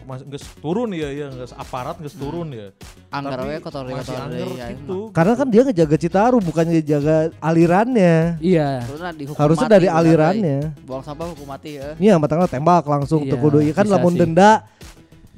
[0.02, 2.74] mas geus turun ya ya geus aparat geus turun ya
[3.08, 4.02] Anggar we kotor anggar
[4.50, 4.66] ya.
[4.74, 8.38] gitu Karena kan dia ngejaga Citarum bukan ngejaga alirannya.
[8.42, 8.82] Iya.
[9.34, 10.58] Harusnya mati, dari alirannya.
[10.82, 11.94] Buang sampah hukum mati ya.
[11.98, 13.58] Iya, matangnya tembak langsung Iya, teu kudu.
[13.62, 14.66] Ya kan lamun denda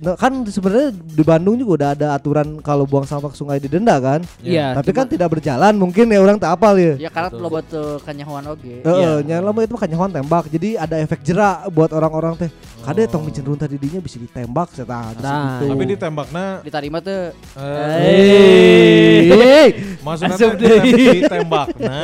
[0.02, 4.02] Nah, kan sebenarnya di Bandung juga udah ada aturan kalau buang sampah ke sungai didenda
[4.02, 4.18] kan.
[4.42, 4.74] Iya.
[4.74, 6.98] Tapi kan tidak berjalan mungkin ya orang tak apal ya.
[6.98, 8.82] Ya karena lo betul kanyahoan oge.
[8.82, 10.50] Heeh, nya lama itu mah kanyahoan tembak.
[10.50, 12.50] Jadi ada efek jerak buat orang-orang teh.
[12.82, 14.82] Kade tong micen runtah didinya bisa ditembak saya
[15.14, 15.70] Nah, gitu.
[15.70, 19.66] tapi ditembakna Ditarima tuh eh, Hei.
[19.98, 21.98] maksudnya Asup teh ditem- ditembakna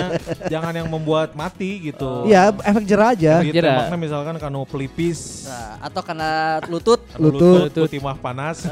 [0.46, 3.42] jangan yang membuat mati gitu Iya, efek jerak aja.
[3.42, 6.30] Ditembakna misalkan kanu pelipis nah, atau karena
[6.66, 7.66] lutut Lutut.
[7.66, 8.62] lutut timah panas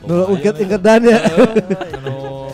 [0.00, 1.18] Dulu ungket-ungketan ya.
[1.96, 2.52] anu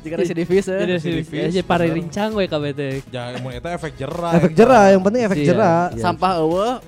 [0.00, 0.78] jika residivis ya.
[0.80, 1.96] Jadi Residivis, jadi pare bener.
[1.98, 3.02] rincang we kabeh teh.
[3.10, 5.88] jangan mun eta efek jerak efek jerak, yang penting efek Iya, jerak.
[5.92, 6.00] iya.
[6.00, 6.78] Sampah eueuh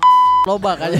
[0.43, 0.89] loba kan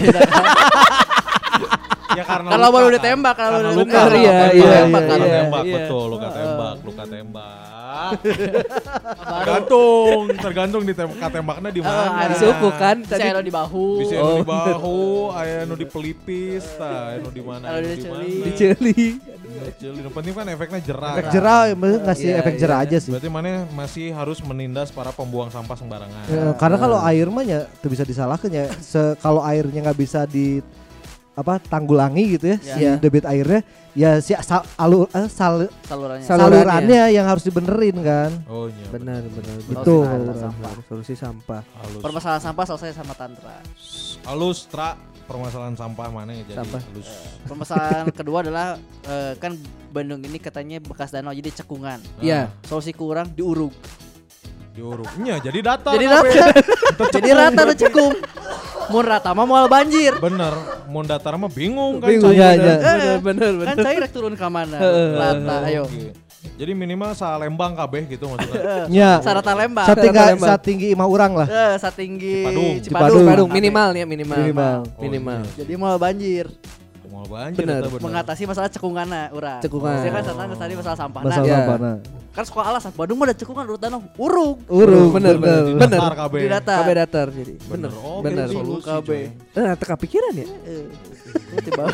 [2.14, 2.96] ya karena Kalau luka baru kan.
[2.96, 5.74] ditembak, kalau Karena luka luka, iya, iya, tembak iya, iya, tembak iya.
[5.76, 8.12] betul luka tembak luka tembak
[9.24, 12.26] tergantung, tergantung di tem tembaknya di Ah, mana.
[12.26, 12.36] ada.
[12.36, 13.88] Suku kan Bisa di bahu.
[14.02, 14.26] Bisa Oh.
[14.34, 15.02] anu di bahu,
[15.34, 17.66] aya anu di pelipis, tah anu di mana?
[17.70, 17.98] Anu di
[18.42, 19.02] di celi.
[19.74, 20.00] Diceli.
[20.00, 21.14] Yang penting kan efeknya jerah.
[21.14, 22.86] Efek jerah ngasih Iya, efek iya, jerah iya.
[22.88, 23.12] aja sih.
[23.12, 26.24] Berarti mana masih harus menindas para pembuang sampah sembarangan.
[26.28, 28.70] Ya, karena kalau air mah ya tuh bisa disalahkan ya.
[28.80, 30.62] Se kalau airnya nggak bisa di
[31.34, 32.76] apa tanggulangi gitu ya, Ya.
[32.78, 32.94] si Ya.
[32.96, 33.66] debit airnya
[33.98, 36.22] ya si sal, alur, eh, sal- Salurannya.
[36.22, 38.32] Sal- salurannya yang harus dibenerin kan.
[38.46, 38.86] Oh iya.
[38.94, 39.58] Benar, benar.
[39.66, 40.06] Betul.
[40.06, 40.74] Solusi Sampah.
[40.86, 41.62] Solusi sampah.
[42.00, 43.58] Permasalahan sampah selesai sama tantra.
[44.24, 46.82] halus tra permasalahan sampah mana ya jadi Sampah.
[46.82, 47.10] halus.
[47.44, 48.68] Permasalahan kedua adalah
[49.04, 49.56] eh, kan
[49.90, 52.02] Bandung ini katanya bekas danau jadi cekungan.
[52.20, 52.50] Iya.
[52.64, 53.72] Solusi kurang diuruk.
[54.74, 55.94] Diuruknya jadi datar.
[55.94, 56.46] Jadi rata.
[56.98, 58.14] Teu jadi rata tuh cekung.
[58.90, 60.18] Mun rata mah moal banjir.
[60.18, 60.52] Bener,
[60.90, 62.10] mau datar mah bingung kan.
[62.10, 62.76] Bingung, ya, ya.
[62.82, 63.86] Benar, benar, Kan benar.
[63.86, 64.78] cair turun ke mana?
[65.14, 65.84] Rata, ayo.
[66.54, 68.86] Jadi minimal salembang kabeh gitu maksudnya.
[68.94, 69.18] Ya.
[69.24, 69.88] Sarata lembang.
[69.88, 70.50] Saat tinggi Lembang.
[70.50, 71.48] saat tinggi imah orang lah.
[71.48, 72.74] Eh, satinggi Cipadung.
[72.84, 73.26] Cipadung.
[73.26, 74.38] Badung minimal ya minimal.
[74.38, 74.78] Minimal.
[75.00, 75.42] Minimal.
[75.42, 76.46] Oh, Jadi moal banjir.
[77.10, 77.82] Mau banjir Bener.
[77.86, 78.02] bener.
[78.02, 79.62] Mengatasi masalah cekunganna urang.
[79.62, 80.02] Cekungan.
[80.02, 81.22] Saya kan tadi tadi masalah sampah.
[81.22, 81.58] Masalah Ya.
[81.64, 81.98] apa nah.
[82.34, 84.02] Kan sekolah alasan Bandung mah ada cekungan urut danau.
[84.18, 84.66] Uruk.
[84.66, 85.62] Urung Bener, bener.
[85.64, 86.00] Di Bener.
[86.02, 86.82] Di datar.
[86.82, 87.54] Kabeh datar jadi.
[87.70, 87.92] Bener.
[87.94, 88.22] Bener.
[88.26, 88.48] Bener.
[88.50, 89.24] solusi, kabeh.
[89.54, 89.62] coy.
[89.62, 90.48] Eh, teka pikiran ya?
[91.60, 91.86] Tiba.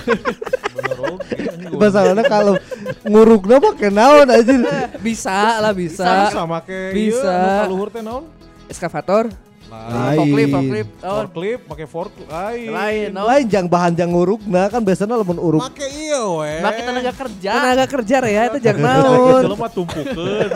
[1.71, 2.55] Masalahnya kalau
[3.03, 4.53] nguruknya pakai naon aja.
[4.97, 6.05] Bisa lah bisa.
[6.27, 7.19] Bisa make Bisa.
[7.21, 8.23] ieu anu kaluhur teh naon?
[8.67, 9.29] Eskavator.
[9.69, 10.17] Lain.
[10.17, 10.91] forklift, forklift.
[10.99, 12.67] Oh, Forklift make fork lain.
[12.69, 13.09] lain.
[13.13, 15.61] Oh, Lain jang bahan jang ngurukna kan biasanya lamun uruk.
[15.61, 16.53] Make iya we.
[16.59, 17.51] Make tenaga kerja.
[17.53, 19.41] Tenaga kerja ya itu Tenaga naon.
[19.45, 20.49] jelema tumpukeun.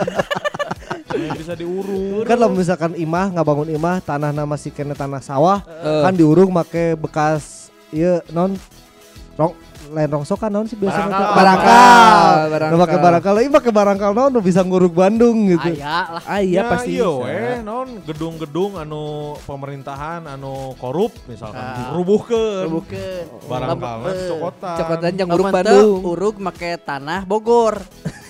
[1.14, 2.26] Bisa diurut.
[2.26, 6.02] Kan lamun misalkan imah nggak bangun imah tanah nama si kene tanah sawah Eh.
[6.02, 8.58] kan diuruk make bekas iya non
[9.34, 9.52] rong
[9.86, 11.34] lain rongsok kan naon sih biasanya Barangkal.
[11.34, 11.74] Barangkal,
[12.16, 12.78] Nah, barangkal.
[12.80, 15.70] pakai barangkal ini pakai barangkal naon nu bisa nguruk Bandung gitu.
[15.72, 16.22] Aya lah.
[16.24, 16.90] Ah iya Ya, pasti.
[16.92, 19.04] iya we non gedung-gedung anu
[19.44, 21.92] pemerintahan anu korup misalkan Ah.
[21.92, 23.22] rubuhkeun Bukan.
[23.44, 25.98] barangkal Eh, cokotan Cokotan yang uruk Lamun teu, Bandung.
[26.08, 27.74] Uruk make tanah Bogor.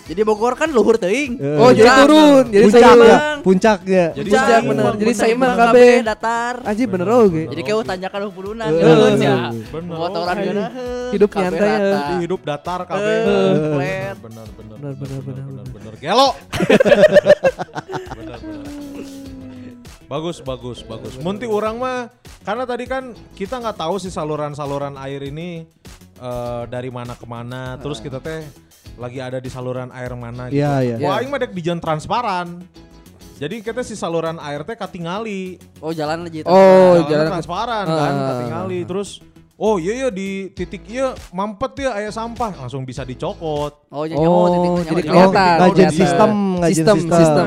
[0.05, 1.41] Jadi Bogor kan luhur teuing.
[1.41, 1.57] Eh.
[1.57, 1.99] Oh jadi Puncak.
[2.05, 3.37] turun, jadi puncaknya, seimbang.
[3.41, 4.05] puncaknya.
[4.13, 4.85] Jadi Puncak bener.
[4.95, 5.65] Jadi seimbang bener.
[5.65, 5.93] kabeh.
[6.05, 6.55] datar.
[6.61, 7.43] Anjir bener oge.
[7.47, 9.37] Jadi kayak tanjakan hupulunan Eh, geus ya.
[10.13, 10.65] orang Oh, geuna
[11.11, 11.79] Hidup nyantai ya.
[11.81, 13.17] Jadi hidup datar kabeh.
[13.17, 14.17] Eh, bener flat.
[14.21, 16.29] bener bener Bener, bener, bener, bener bener gelo.
[18.19, 18.69] bener bener.
[20.05, 21.13] Bagus bagus bagus.
[21.19, 21.99] Munti orang mah
[22.45, 25.65] karena tadi kan kita nggak tahu sih saluran-saluran air ini
[26.17, 27.77] eh, dari mana ke mana.
[27.77, 28.45] Terus kita teh
[28.95, 30.59] lagi ada di saluran air mana gitu.
[30.59, 30.97] Iya, iya.
[30.99, 31.21] Wah, Iya.
[31.21, 32.63] aing mah dek di jalan transparan.
[33.35, 35.59] Jadi kita si saluran air teh katingali.
[35.79, 36.47] Oh jalan aja.
[36.47, 37.97] Oh, Jalannya jalan transparan Ah.
[37.99, 38.81] kan, katingali.
[38.85, 39.11] Terus
[39.55, 43.91] oh iya iya di titik iya mampet ya aya sampah langsung bisa dicokot.
[43.91, 45.57] Oh jadi Oh, titik jadi kelihatan.
[45.75, 45.91] Kelihatan.
[45.93, 47.47] sistem, ngajin Sistem, sistem.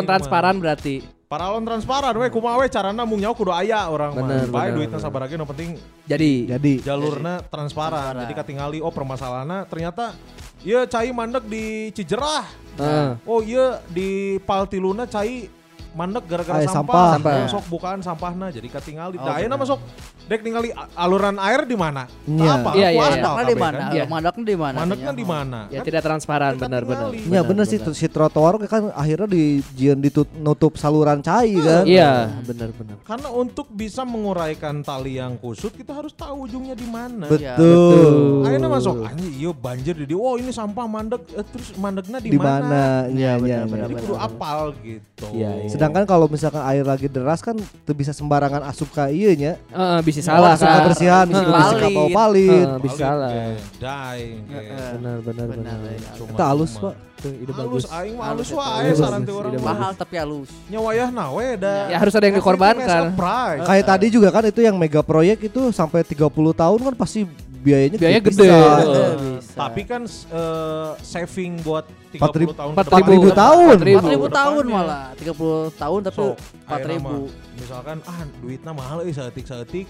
[0.00, 0.08] mah.
[0.08, 1.15] transparan berarti.
[1.26, 4.22] Paralon transparan we kumaha we carana mung nyawa kudu aya orang mah.
[4.22, 5.74] Bener, Bae bener, duitna sabaraha ge nu penting
[6.06, 6.46] Jadi.
[6.46, 8.14] Jadi jalurna transparan.
[8.14, 8.22] Transparan.
[8.22, 10.14] Jadi katingali oh permasalahanna ternyata
[10.62, 12.46] ieu cai mandek di Cijerah.
[12.78, 13.10] Heeh.
[13.26, 15.50] Oh iya di Paltiluna cai
[15.96, 17.16] mandek gara-gara Aya sampah.
[17.16, 17.32] sampah.
[17.32, 18.68] Nah, Sok bukaan sampahna jadi.
[18.68, 19.64] Oh, Da ayeuna bener.
[19.64, 19.80] mah sok
[20.26, 22.04] dek ningali aluran air di mana?
[22.28, 22.44] Iya.
[22.44, 22.70] Tah apa?
[22.76, 23.44] Iya, iya, iya.
[23.46, 23.78] di mana?
[23.78, 23.94] kan.
[23.96, 24.04] Iya.
[24.10, 24.76] Mandaknya di mana?
[24.76, 25.60] Mandeknya di mana?
[25.72, 27.06] Ya Kan tidak transparan Kan benar-benar.
[27.16, 31.84] Ya bener sih si trotoar kan akhirnya di jian ditutup saluran cai kan.
[31.88, 32.96] Iya, benar-benar.
[33.06, 37.30] Karena untuk bisa menguraikan tali yang kusut kita harus tahu ujungnya di mana.
[37.32, 37.56] Iya.
[37.56, 38.44] Betul.
[38.44, 42.38] Ayeuna masuk anjing iya banjir di oh ini sampah mandek eh, terus mandeknya di, Di
[42.38, 43.06] mana?
[43.06, 44.02] Iya, iya, benar, Jadi iya.
[44.02, 45.26] kudu apal gitu.
[45.32, 45.68] Iya, iya.
[45.86, 49.54] Sedangkan kalau misalkan air lagi deras kan tuh bisa sembarangan asup ke ieu nya.
[49.70, 50.76] Heeh, bisa Oh, salah Asup kan.
[50.82, 51.30] kebersihan, Heeh.
[51.30, 51.82] bisa bisa Palit.
[51.86, 52.50] kapal palit.
[52.50, 53.30] Heeh, bisa salah.
[53.78, 54.22] Dai.
[54.42, 54.90] Heeh.
[54.98, 56.10] Benar, benar, Benar, iya.
[56.18, 56.94] Kita halus, Pak.
[57.16, 59.62] Tuh, ide Halus aing mah Halus wae Halus, saran teh mah.
[59.62, 60.50] Mahal tapi halus.
[60.68, 61.88] Nya wayahna we da.
[61.88, 63.14] Ya harus ada yang dikorbankan.
[63.14, 63.64] Surprise.
[63.64, 67.24] Kayak tadi juga kan itu yang mega proyek itu sampai 30 tahun kan pasti
[67.64, 68.52] biayanya tipis gede.
[68.52, 68.84] kan.
[68.84, 69.56] Eh, bisa.
[69.56, 73.12] Tapi kan eh, saving buat 30 Empat ribu- tahun empat ke depan.
[73.12, 73.76] ribu tahun.
[73.76, 75.04] 4000 4000 tahun malah.
[75.14, 75.36] 30
[75.76, 76.20] tahun tapi
[76.64, 77.18] 4000 ayeuna mah,
[77.54, 79.86] misalkan ah duitnya mahal euy saeutik-saeutik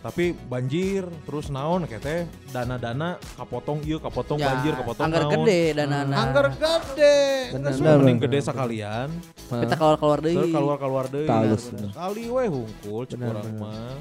[0.00, 5.32] tapi banjir terus naon teh dana-dana kapotong ieu kapotong banjir kapotong anggar naon.
[5.38, 7.20] gede dan anak anggar gede.
[7.52, 8.24] Bener, bener, mending bener.
[8.26, 9.08] gede sekalian.
[9.44, 13.60] Kita keluar keluar deh terus keluar-keluar deui Talus, kali we hungkul cek Bener, urang bener.
[13.60, 13.92] mah.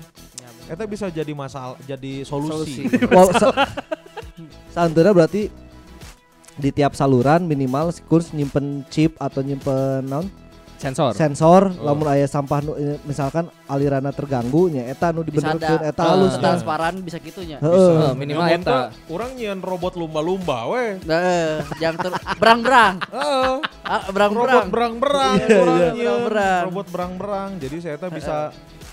[0.70, 2.88] Eta bisa jadi masalah jadi solusi,
[3.34, 3.52] sa-
[4.72, 5.52] Seandainya berarti
[6.60, 10.28] di tiap saluran minimal si kurs nyimpen chip atau nyimpen non
[10.76, 11.12] Sensor.
[11.12, 11.84] sensor Oh.
[11.86, 16.39] lamun aya sampah nu, eh, misalkan alirana terganggu nya eta nu dibenerkeun eta halus Ah.
[16.41, 17.95] transparan bisa gitunya Heeh.
[18.01, 18.72] Eh, minimal Nyamun eta.
[18.88, 20.95] teh, Orang nyian robot lumba-lumba weh.
[21.03, 21.99] Nah, eh, yang
[22.39, 23.53] berang-berang Heeh.
[23.84, 25.60] ah, robot berang-berang berang-berang Iya, iya.
[26.16, 26.64] Berang-berang.
[26.66, 28.36] robot berang-berang jadi saya teh bisa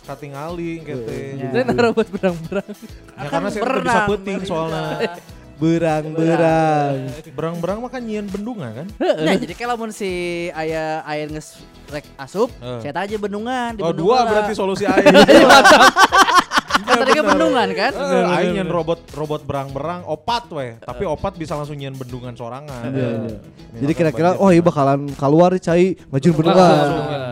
[0.02, 1.50] katingali Iya.
[1.54, 2.66] Dan robot berang-berang.
[3.14, 4.82] ya karena saya bisa peting soalnya
[5.57, 7.09] berang-berang.
[7.32, 8.86] Berang-berang mah kan nyian bendungan kan?
[8.98, 10.11] Nah jadi kalau mun si
[10.52, 12.82] aya air nges rek asup Eh.
[12.82, 14.24] saya aja bendungan di oh bendungan dua lah.
[14.28, 15.07] berarti solusi air.
[15.11, 16.45] Kan
[16.79, 17.93] tadi kan bendungan kan?
[17.93, 20.72] Eh, aing nyian robot robot berang-berang opat weh.
[20.79, 22.89] Tapi opat bisa langsung nyian bendungan sorangan.
[22.89, 23.09] Iya, iya.
[23.16, 26.87] Misalkan jadi kira-kira oh iya bakalan keluar cai Langsung, bendungan.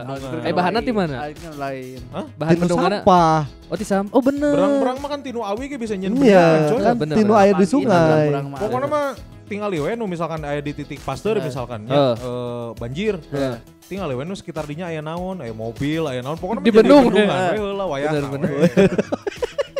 [0.04, 0.40] bendungan.
[0.42, 1.16] Eh, bahannya di mana?
[1.22, 1.98] Airnya lain.
[2.34, 3.00] Bahan Tinu bendungannya.
[3.02, 3.40] sampah.
[3.64, 4.04] Oh, di sam.
[4.10, 4.52] Oh, bener.
[4.52, 6.82] berang-berang mah kan tinu awi ge bisa nyian iya bendungan coy.
[6.82, 8.26] kan Bener, tinu air di sungai.
[8.54, 9.06] Pokoknya mah
[9.44, 11.46] tinggal di Wenu misalkan aya di titik pasteur yeah.
[11.46, 12.14] misalkan ya, uh.
[12.16, 13.60] uh, banjir uh.
[13.84, 17.28] tinggal liwen sekitar dinya ayah naon ayah mobil ayah naon pokoknya di bendung kan
[17.60, 18.10] lah wayah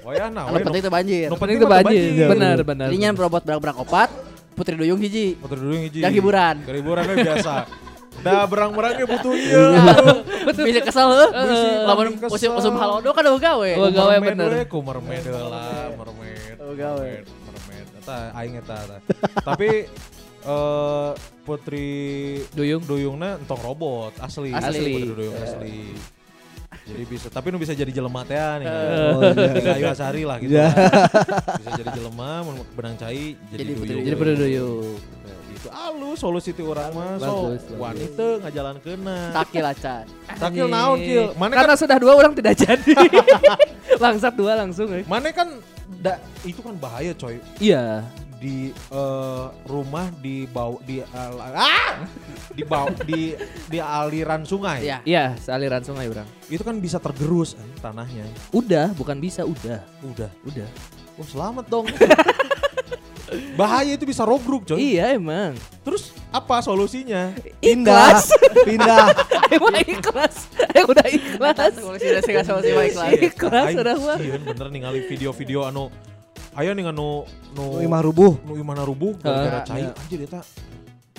[0.05, 3.43] wayah naon anu penting itu banjir anu penting itu banjir iya, benar benar dinya robot
[3.43, 4.11] berak-berak opat
[4.55, 7.55] Putri Duyung hiji Putri Duyung hiji yang hiburan hiburan biasa
[8.25, 9.91] Nah, berang-berangnya butuh iya.
[10.49, 10.65] Betul.
[10.71, 11.31] Bisa kesel heuh.
[11.85, 13.71] Lamun musim musim halodo kan gawe.
[13.91, 14.51] Gawe bener.
[14.71, 16.57] Kumermed lah, mermed.
[16.79, 17.11] Gawe.
[18.05, 19.01] Eta aing eta.
[19.41, 19.89] Tapi
[20.45, 21.11] eh
[21.45, 21.89] Putri
[22.53, 22.85] Duyung.
[22.85, 24.53] Duyungna entong robot asli.
[24.53, 24.93] Asli.
[24.93, 25.77] Putri Duyung asli.
[26.85, 28.67] Jadi bisa, tapi nu bisa jadi jelema teh nih.
[28.69, 29.53] Oh, iya.
[29.57, 30.53] Tiga Ayu Asari lah gitu.
[30.53, 30.69] Iya.
[31.57, 34.05] Bisa jadi jelema, mun benang cai jadi, Jadi Putri duyung.
[34.05, 34.97] Jadi pada duyung.
[35.49, 35.69] Gitu.
[35.73, 39.33] Alus solusi ti urang mah so wanita ngajalankeunna.
[39.33, 41.33] takil acan Takil naon kieu?
[41.41, 42.95] Mana kan Karena sudah dua orang tidak jadi.
[44.05, 44.93] Langsat dua langsung.
[44.93, 45.09] eh.
[45.09, 45.57] mana kan
[46.05, 46.13] da,
[46.45, 47.41] itu kan bahaya coy.
[47.57, 48.05] Iya.
[48.35, 52.05] di eh, rumah di bau di al- ah
[52.53, 53.33] di bau di
[53.65, 55.01] di aliran sungai Iya.
[55.01, 56.29] Iya, sealiran sungai orang.
[56.47, 59.81] itu kan bisa tergerus eh, tanahnya Udah, bukan bisa, udah.
[60.05, 60.69] udah Udah.
[61.17, 61.89] oh selamat dong
[63.55, 65.55] bahaya itu bisa rogruk coy Iya emang.
[65.81, 68.19] terus apa solusinya pindah
[68.65, 69.07] pindah
[69.55, 70.51] Emang ikhlas.
[70.75, 71.73] Eh udah ikhlas.
[71.75, 72.71] solusi udah sih solusi
[73.23, 74.19] Ikhlas Aing udah mah.
[74.19, 75.93] sieun bener ningali video-video anu
[76.53, 77.23] aya nih anu
[77.53, 79.93] nu imah rubuh nu imana rubuh gara-gara Ah, cai iya.
[79.93, 80.41] anjir eta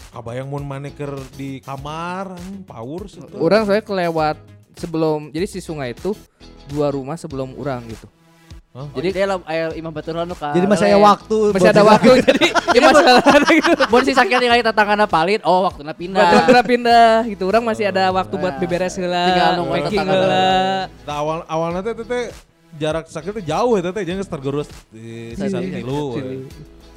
[0.09, 4.35] kabayang mun maneker di kamar power situ Orang saya kelewat
[4.73, 6.11] sebelum jadi si sungai itu
[6.65, 8.07] dua rumah sebelum orang gitu.
[8.75, 12.09] Jadi dia lah aya imah baturan nu ka jadi masih ada waktu Masih ada waktu
[12.19, 13.23] jadi ini masalah
[13.55, 13.71] gitu.
[13.87, 17.43] mun si sakit ningali tatanganna palit oh waktuna pindah Waktu kita pindah gitu.
[17.47, 18.59] Orang masih ada waktu buat Nah.
[18.59, 20.47] beberes Tinggal heula, nunggu packing heula.
[21.07, 22.23] Nah, awal awalnya teh
[22.75, 26.19] jarak sakit teh jauh ya teh jangan tergerus di sisa kilo.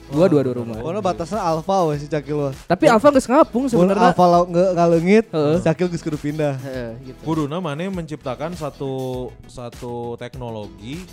[0.08, 0.80] Dua dua dua rumah.
[0.80, 2.54] Pokoknya batasnya alfa weh si Cakil weh.
[2.64, 4.10] Tapi Alfa geus ngapung sebenarnya.
[4.10, 5.26] alfa lo nge ngalengit.
[5.62, 6.56] Cakil geus kudu pindah.
[6.58, 11.04] Heeh, gitu Kuduna mana menciptakan satu satu teknologi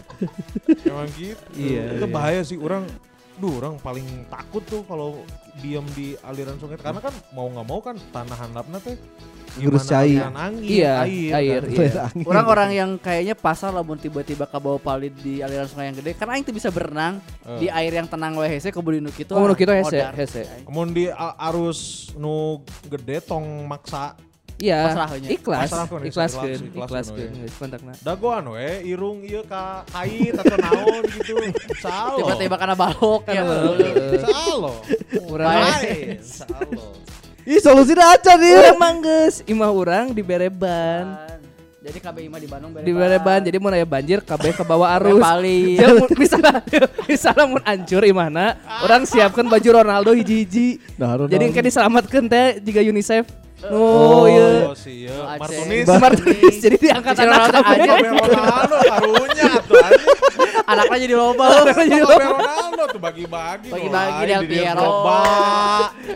[0.84, 1.44] Emang gitu.
[1.54, 2.12] Iya, Itu iya.
[2.12, 2.86] bahaya sih orang.
[3.34, 5.26] Duh, orang paling takut tuh kalau
[5.58, 8.94] diam di aliran sungai karena kan mau nggak mau kan tanah handapnya teh
[9.54, 10.06] Gerus gimana cai.
[10.14, 11.74] aliran angin, Iya, air, air, kan.
[12.14, 12.26] iya.
[12.26, 16.30] Orang-orang yang kayaknya pasar lamun tiba-tiba ke bawah palit di aliran sungai yang gede kan
[16.30, 17.58] aing tuh bisa berenang Eh.
[17.58, 20.42] di air yang tenang we hese kemudian nu kitu Oh, nu kitu hese, hese.
[20.62, 21.06] Kemudian di
[21.40, 21.80] arus
[22.14, 24.14] nu gede tong maksa
[24.64, 25.68] Iya, ikhlas, ikhlas
[26.08, 27.94] ikhlas, kan, ikhlas ikhlas kan, kan, geus kontakna.
[28.00, 31.36] Dagoan we irung ieu ka kait atau naon gitu.
[31.84, 32.24] Salo.
[32.24, 33.44] Tiba-tiba karena balok ya.
[33.44, 33.76] Karena balok.
[34.24, 34.74] Salo.
[35.28, 35.68] Urang.
[36.24, 36.84] Salo.
[37.44, 38.56] Ih solusinya aja nih.
[38.56, 41.20] urang manggeus, imah urang di bereban.
[41.84, 45.20] Jadi KB Ima di Bandung Di bereban, jadi mun aya banjir kabeh ke bawah arus.
[45.20, 45.76] paling.
[46.16, 46.64] Misalnya
[47.12, 50.80] misalnya mun hancur imahna, orang siapkan baju Ronaldo hiji-hiji.
[50.96, 51.36] Nah, Ronaldo.
[51.36, 53.44] Jadi kan diselamatkan teh jika UNICEF.
[53.72, 54.48] Oh, Oh, iya.
[54.68, 55.08] Oh, si.
[55.08, 55.88] Martunis.
[55.88, 57.92] Martunis jadi diangkat anak aja.
[57.96, 60.04] Ronaldo karunya anjing.
[60.64, 61.48] Anaknya jadi loba.
[61.64, 63.70] Jadi Kabeh Ronaldo tuh bagi-bagi.
[63.72, 64.92] Bagi-bagi Del di Piero.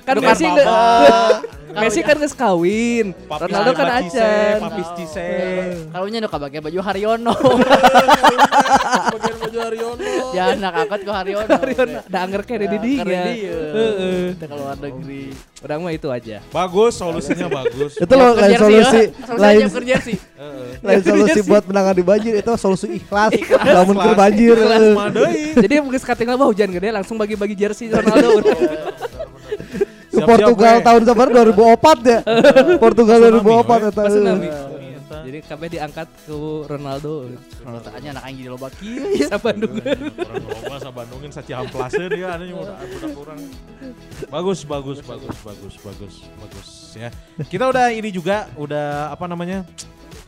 [0.03, 0.47] Kan Messi
[1.77, 3.13] Messi kan geus kawin.
[3.29, 4.55] Ronaldo kan acan.
[4.65, 5.29] Papis Cise.
[5.93, 7.33] Kalau nya nu kabage baju Haryono.
[9.13, 10.03] Bagian baju Haryono.
[10.33, 11.53] ya anak angkot ke Haryono.
[11.53, 13.23] Haryono da anger kene di dinya.
[13.29, 14.33] Heeh.
[14.35, 15.23] Kita ke luar negeri.
[15.57, 16.37] Urang mah itu aja.
[16.53, 17.97] Bagus, solusinya bagus.
[17.97, 19.33] Itu loh lain solusi, ya.
[19.41, 19.65] lain.
[20.37, 20.69] Heeh.
[20.85, 23.33] lain solusi buat menangani banjir itu solusi ikhlas.
[23.65, 24.13] Lamun Ikhlas.
[24.13, 24.53] banjir.
[25.57, 28.45] Jadi geus katinggal mah hujan gede langsung bagi-bagi jersey Ronaldo.
[30.13, 32.19] Ke Portugal tahun sabar 2004 ya.
[32.77, 34.76] Portugal Tsunami, 2004 we.
[35.07, 35.17] Eta.
[35.17, 35.23] Eh.
[35.31, 36.35] Jadi kabeh diangkat ke
[36.67, 37.13] Ronaldo.
[37.63, 39.07] Kalau tanya anak aing jadi loba kieu.
[39.31, 39.79] Sa Bandung.
[39.79, 43.39] Orang loba sa Bandungin sa Cihamplaseun ya anu udah budak kurang.
[44.27, 47.09] Bagus, bagus, bagus, bagus, bagus, bagus ya.
[47.39, 49.63] Kita udah ini juga udah apa namanya?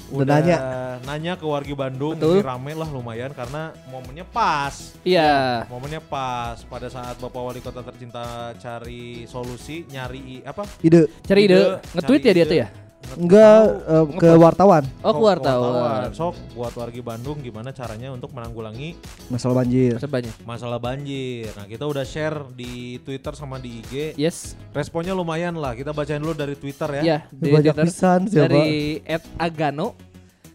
[0.09, 0.57] Udah nanya.
[1.05, 2.41] nanya ke wargi Bandung Betul.
[2.41, 4.97] ini rame lah lumayan karena momennya pas.
[5.05, 5.69] Iya.
[5.69, 10.65] Momennya pas pada saat Bapak Wali Kota tercinta cari solusi, nyari apa?
[10.81, 12.49] Ide Cari ide, Ide, nge-tweet cari ya dia ide.
[12.49, 12.67] tuh ya?
[13.09, 16.01] Enggak eh, ke wartawan Oh, Sok, ke wartawan.
[16.13, 18.93] Sok buat wargi Bandung gimana caranya untuk menanggulangi
[19.27, 19.97] masalah banjir.
[19.97, 20.33] Masa banyak.
[20.45, 21.49] masalah banjir.
[21.55, 24.13] Nah, kita udah share di Twitter sama di IG.
[24.13, 24.53] Yes.
[24.71, 25.73] Responnya lumayan lah.
[25.73, 27.01] Kita bacain dulu dari Twitter ya.
[27.01, 28.51] Ya, Ini banyak pisan siapa?
[28.51, 29.95] dari Ed Agano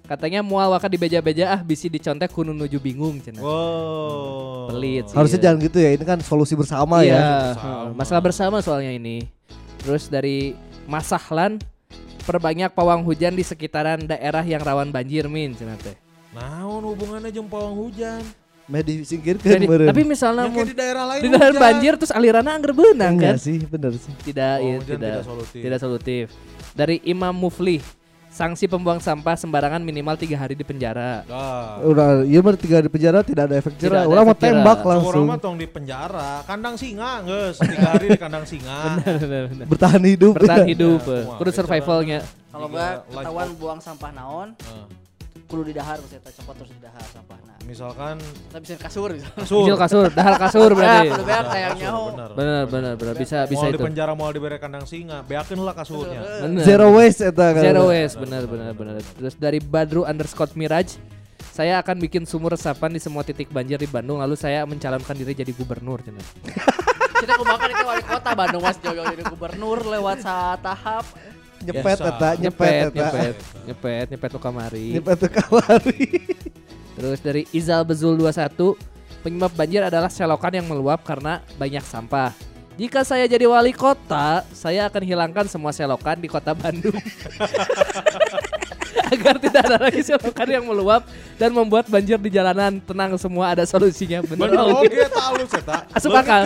[0.05, 3.41] katanya mual waka di beja-beja ah bisi dicontek kudu nuju bingung cenah.
[3.41, 4.69] Wow.
[4.71, 5.17] Pelit sih.
[5.17, 5.45] Harusnya Iya.
[5.49, 5.91] jangan gitu ya.
[5.97, 7.21] Ini kan solusi bersama iya, ya.
[7.57, 7.91] Bersama.
[7.97, 9.25] masalah bersama soalnya ini.
[9.81, 10.53] Terus dari
[10.85, 11.57] Masahlan
[12.25, 15.95] perbanyak pawang hujan di sekitaran daerah yang rawan banjir min cenah teh.
[16.33, 18.25] Naon hubungannya jeung pawang hujan?
[18.65, 19.89] Meh disingkirkan Jadi- meureun.
[19.93, 21.65] tapi misalnya kayak di daerah lain di daerah hujan.
[21.69, 23.37] banjir terus alirannya angger beunang kan?
[23.37, 24.13] Enggak sih, bener sih.
[24.25, 25.61] Tidak, Pawang iya, tidak, tidak solutif.
[25.61, 26.25] tidak solutif.
[26.73, 27.85] Dari Imam Mufli,
[28.35, 31.23] sanksi pembuang sampah sembarangan minimal tiga hari di penjara.
[31.23, 31.79] Dah.
[31.87, 34.11] Udah, iya mah tiga di penjara tidak ada efek jerah.
[34.11, 35.27] Orang mau tembak Orang langsung.
[35.31, 38.99] mah tong di penjara, kandang singa geus, tiga hari di kandang singa.
[39.71, 40.35] Bertahan hidup.
[40.35, 42.19] Bertahan hidup, Ya, kumaha, kudu survivalnya.
[42.51, 44.87] Kalau life ketahuan buang sampah naon, Heeh.
[45.55, 47.53] Kudu didahar maksudnya eta copot terus didahar sampahna.
[47.63, 49.25] Misalkan Kita bisa kasur gitu.
[49.33, 49.63] kasur.
[49.63, 51.09] Kecil kasur, dahar kasur Ya, berarti.
[51.09, 52.03] kudu beak Kasur, kayak nyaho.
[52.11, 52.29] bener.
[52.35, 53.15] Benar, benar, benar.
[53.15, 53.85] Bisa, bisa Mau di itu.
[53.87, 56.21] penjara mau diberi kandang singa, beakeun lah kasurnya.
[56.43, 56.61] Benar.
[56.61, 57.63] Zero waste eta kan.
[57.63, 58.95] Zero waste, benar, benar, benar.
[59.01, 60.99] Terus dari Badru underscore Miraj,
[61.49, 65.33] saya akan bikin sumur resapan di semua titik banjir di Bandung, lalu saya mencalonkan diri
[65.33, 66.03] jadi gubernur.
[67.15, 70.21] Kita kumakan itu wali kota Bandung Mas Jogo jadi gubernur lewat
[70.61, 71.07] tahap.
[71.65, 72.93] Nyepet eta, nyepet eta.
[72.93, 74.87] nyepet, nyepet, nyepet ke kamari.
[75.01, 76.03] Nyepet ke kamari.
[76.95, 78.77] Terus dari Izal Bezul 21,
[79.25, 82.37] penyebab banjir adalah selokan yang meluap karena banyak sampah.
[82.75, 86.95] Jika saya jadi wali kota, saya akan hilangkan semua selokan di kota Bandung.
[89.13, 91.03] Agar tidak ada lagi selokan yang meluap
[91.35, 92.79] dan membuat banjir di jalanan.
[92.79, 94.23] Tenang semua ada solusinya.
[94.23, 94.87] Bener, Bener oke.
[94.87, 95.77] oke tahu eta.
[95.91, 96.43] Asup akal.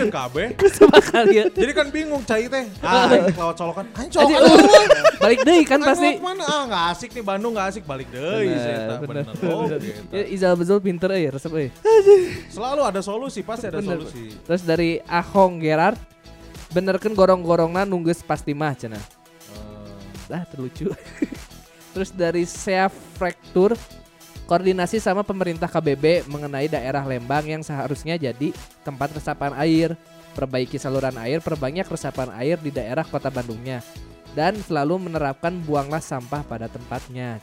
[1.09, 1.45] Kali ya.
[1.47, 2.65] Jadi kan bingung cai teh.
[2.81, 3.85] Ah, lewat colokan.
[3.95, 5.01] Jadi, colokan.
[5.19, 6.09] balik deh kan pasti.
[6.17, 6.43] mana?
[6.43, 9.53] Ah, enggak asik nih Bandung enggak asik balik Bener, bener, Bener.
[9.53, 9.75] Oke.
[9.77, 9.93] eta.
[10.09, 11.69] Ya, Izal Bezul pinter eh, resep eh.
[12.49, 14.01] Selalu ada solusi, pasti ada Bener.
[14.01, 14.33] solusi.
[14.41, 15.97] Terus dari Ahong Gerard,
[16.69, 19.01] benerkan gorong-gorongna nunggus pasti mah cenah.
[19.01, 20.89] Eh, Ah terlucu.
[21.99, 23.75] Terus dari Sea Fraktur
[24.47, 28.55] koordinasi sama pemerintah KBB mengenai daerah Lembang yang seharusnya jadi
[28.87, 29.99] tempat resapan air,
[30.31, 33.83] perbaiki saluran air, perbanyak resapan air di daerah kota Bandungnya
[34.31, 37.35] dan selalu menerapkan buanglah sampah pada tempatnya.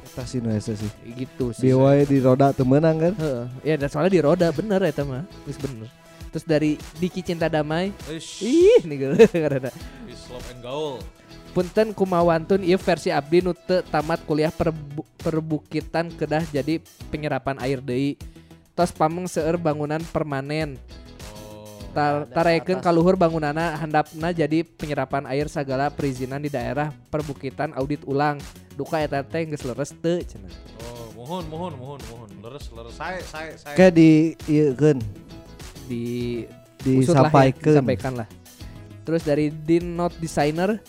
[0.00, 0.72] Eta sih nu sih.
[1.04, 1.68] Gitu sih.
[1.68, 3.12] Di wae di roda teu meunang kan.
[3.12, 3.44] Heeh.
[3.60, 5.28] Ya dan soalnya di roda bener ya mah.
[5.44, 5.92] Geus bener.
[6.32, 8.96] Terus dari Diki Cinta Damai, Ish, ih nih
[9.44, 9.68] karena
[10.08, 10.98] peace, love and gaul.
[11.54, 16.82] Punten kumawantun ieu versi abdi nu teu tamat kuliah perbu- perbukitan kedah jadi
[17.14, 18.18] penyerapan air deui.
[18.74, 20.74] Tos pameng seueur bangunan permanen.
[21.30, 21.78] Oh.
[21.94, 28.42] Tar tarekeun kaluhur bangunana handapna jadi penyerapan air segala perizinan di daerah perbukitan audit ulang.
[28.74, 30.50] Duka eta teh geus leres teu cenah.
[30.82, 32.28] Oh, mohon, mohon, mohon, mohon.
[32.42, 32.98] Leres, leres.
[32.98, 33.78] Saya, saya, saya.
[33.78, 34.98] Kayak di ieu keun
[35.86, 36.02] Di
[36.98, 37.72] usut lah ya, disampaikan.
[37.78, 38.28] disampaikan lah.
[39.06, 40.82] Terus dari Din Note Designer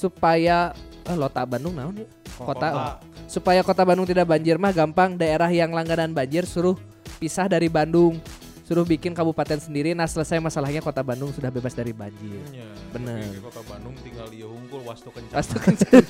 [0.00, 0.72] supaya
[1.04, 2.08] eh, Lota Bandung naon ya?
[2.40, 2.96] Kota.
[3.28, 6.80] Supaya kota Bandung tidak banjir mah gampang daerah yang langganan banjir suruh
[7.20, 8.16] pisah dari Bandung.
[8.64, 12.40] Suruh bikin kabupaten sendiri nah selesai masalahnya kota Bandung sudah bebas dari banjir.
[12.54, 13.28] Nya, Bener.
[13.44, 15.36] Kota Bandung tinggal dia unggul wastu kencang.
[15.36, 16.06] Pasti kencang.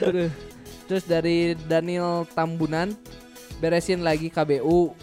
[0.88, 2.94] Terus dari Daniel Tambunan
[3.58, 4.94] beresin lagi KBU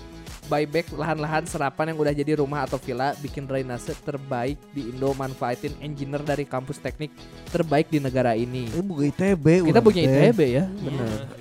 [0.43, 5.77] buyback lahan-lahan serapan yang udah jadi rumah atau villa bikin drainase terbaik di Indo manfaatin
[5.79, 7.13] engineer dari kampus teknik
[7.47, 8.67] terbaik di negara ini.
[8.69, 9.45] Eh bukan ITB.
[9.65, 10.01] Kita punya.
[10.01, 11.07] ITB ya, benar.
[11.07, 11.39] Iya.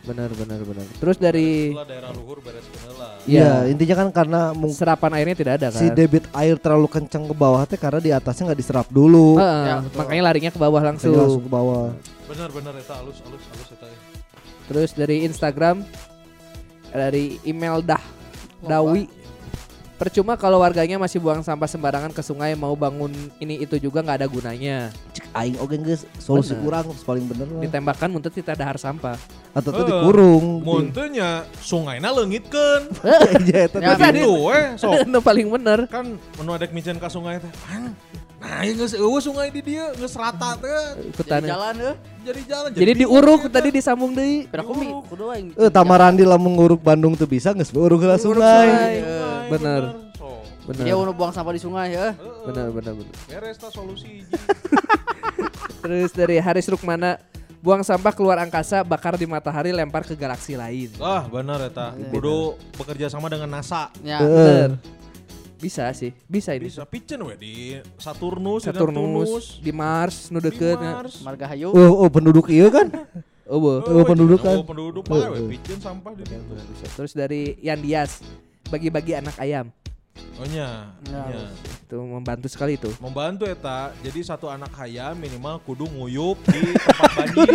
[0.00, 0.86] Benar benar benar.
[0.96, 2.64] Terus dari Itulah daerah luhur beres
[2.96, 3.20] lah.
[3.28, 3.68] Iya, Iya.
[3.68, 4.40] intinya kan karena
[4.72, 5.80] serapan airnya tidak ada kan.
[5.84, 9.36] si debit air terlalu kencang ke bawah teh karena di atasnya nggak diserap dulu.
[9.36, 9.98] Heeh, Ya, betul.
[10.00, 11.44] makanya larinya ke bawah Makanya langsung langsung.
[11.44, 11.84] ke bawah.
[12.24, 13.84] Bener-bener eta halus halus halus eta.
[13.84, 13.98] ya.
[14.64, 15.76] Terus dari Instagram
[16.88, 18.00] dari email dah
[18.60, 19.06] Dawi
[19.98, 23.10] Percuma kalau warganya masih buang sampah sembarangan ke sungai mau bangun
[23.42, 24.94] ini itu juga nggak ada gunanya.
[25.10, 26.62] Cek aing oke geus solusi Bener.
[26.62, 27.62] kurang paling bener mah.
[27.66, 29.18] Ditembakkan muntut tidak dahar sampah.
[29.50, 30.62] Atau tuh Eh, dikurung.
[30.62, 32.94] Muntenya sungainya leungitkeun.
[33.42, 34.22] Iya eta Ya tadi.
[34.22, 35.90] Itu paling bener.
[35.90, 37.50] kan menu adek micen ka sungai teh.
[38.38, 41.10] Ah, Nah, ya geus eueuh sungai di dieu geus rata teh.
[41.10, 41.42] Ikutan.
[41.42, 41.94] Jadi jalan eh.
[42.22, 44.46] Jadi jalan Jadi diuruk tadi disambung deui.
[44.46, 45.46] Kumi kudu aing.
[45.58, 48.68] Eh Tamarandi lamun nguruk Bandung tuh bisa geus uruk ke sungai.
[48.70, 48.94] Sungai,
[49.50, 49.82] Bener.
[50.68, 50.84] Bener.
[50.84, 52.12] Dia udah buang sampah di sungai ya.
[52.12, 52.44] Heeh.
[52.46, 53.14] Bener bener bener.
[53.26, 54.30] Beres ta solusi hiji.
[55.82, 57.16] Terus dari Haris Rukmana
[57.64, 60.92] buang sampah keluar angkasa, bakar di matahari, lempar ke galaksi lain.
[61.00, 61.96] Ah, bener eta.
[62.12, 63.88] Kudu bekerja sama dengan NASA.
[64.04, 64.20] Ya.
[64.20, 64.76] Heeh.
[65.58, 66.70] Bisa sih, bisa ini.
[66.70, 67.54] Bisa piceun we di
[67.98, 70.78] Saturnus, di Saturnus, di Mars, nu di deket.
[70.78, 71.18] Mars.
[71.26, 71.74] Marga Hayu.
[71.74, 72.88] Oh, oh penduduk iya kan?
[73.48, 73.80] Oh, bo.
[73.80, 74.60] Oh, penduduk kan?
[74.60, 75.56] Oh, penduduk we Heeh.
[75.56, 76.52] piceun sampah di ditu.
[76.84, 78.20] Terus dari Yandias,
[78.68, 79.72] bagi-bagi anak ayam.
[80.36, 81.22] Oh nya, Ya.
[81.32, 81.42] nya.
[81.80, 82.92] Itu membantu sekali itu.
[83.00, 83.96] Membantu eta.
[84.04, 87.52] Jadi satu anak hayam minimal kudu nguyup di tempat banjir.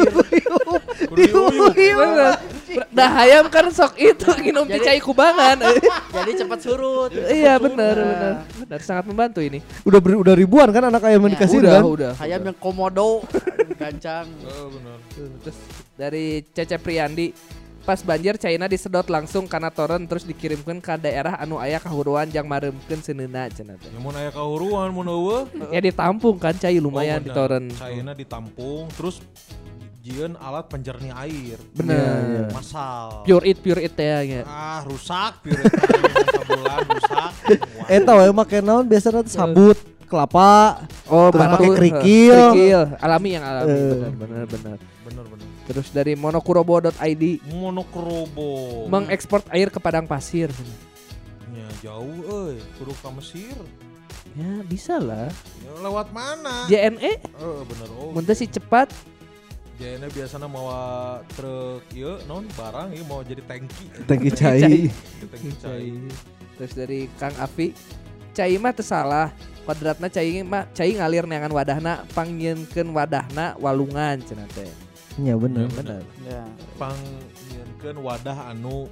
[1.13, 1.71] kudu diuyup.
[1.77, 2.41] Bener.
[2.89, 5.57] Dah ayam kan sok itu nginum Jadi- cai kubangan.
[6.16, 7.09] Jadi cepat surut.
[7.26, 8.07] iya benar Nah.
[8.07, 8.34] benar.
[8.59, 9.59] Benar sangat membantu ini.
[9.84, 11.84] Udah ber- udah ribuan kan anak ayam yang Ya, dikasih udah, kan?
[11.84, 12.11] udah.
[12.16, 13.22] Hayam yang komodo.
[13.82, 14.28] Gancang.
[14.45, 14.97] Oh, bener.
[15.41, 15.57] Terus
[15.93, 17.34] dari Cece Priyandi
[17.84, 22.47] pas banjir China disedot langsung karena toren terus dikirimkan ke daerah anu aya kahuruan jang
[22.47, 23.91] maremkeun seunina cenah teh.
[23.91, 25.43] Ya mun aya kahuruan mun eueuh.
[25.68, 27.68] Ya ditampung kan cai lumayan Oh, di toren.
[27.70, 29.20] Cairna ditampung terus
[30.03, 31.57] jieun alat penjernih air.
[31.71, 31.95] Bener.
[31.95, 32.43] Iya.
[32.51, 33.23] Masal.
[33.23, 34.43] Pure it pure it teh ya.
[34.43, 37.31] Ah, rusak pure sebulan rusak.
[37.79, 37.87] Wah.
[37.87, 39.79] Eta we make naon biasanya tuh sabut
[40.11, 40.83] kelapa.
[41.07, 42.35] Oh, Terus pakai eh, kerikil.
[42.51, 42.81] kerikil.
[42.99, 43.79] alami yang alami Eh.
[43.79, 44.77] benar benar benar.
[45.07, 45.47] Bener bener.
[45.63, 48.51] Terus dari monokurobo.id Monokrobo.
[48.91, 50.51] mengekspor air ke padang pasir.
[51.47, 53.55] Ya jauh euy, kudu ka Mesir.
[54.33, 55.31] Ya bisa lah.
[55.61, 56.65] Ya, lewat mana?
[56.67, 58.11] JNE Eh bener oh.
[58.11, 58.91] mun teh si cepat
[59.84, 60.79] Jayana biasanya mawa
[61.36, 63.91] truk ieu non barang ieu mau jadi tangki.
[64.07, 64.88] Tangki Cai.
[65.27, 65.91] Tangki cai.
[66.55, 67.75] Terus dari Kang Afi,
[68.31, 69.36] cai mah teu salah.
[69.67, 74.71] Kodratna cai mah cai ngalir neangan wadahna panggieunkeun wadahna walungan cenah teh.
[75.19, 75.67] Iya bener.
[75.75, 75.99] Bener.
[76.23, 76.47] Ya.
[76.79, 76.95] Pang
[77.51, 78.88] nyieunkeun wadah anu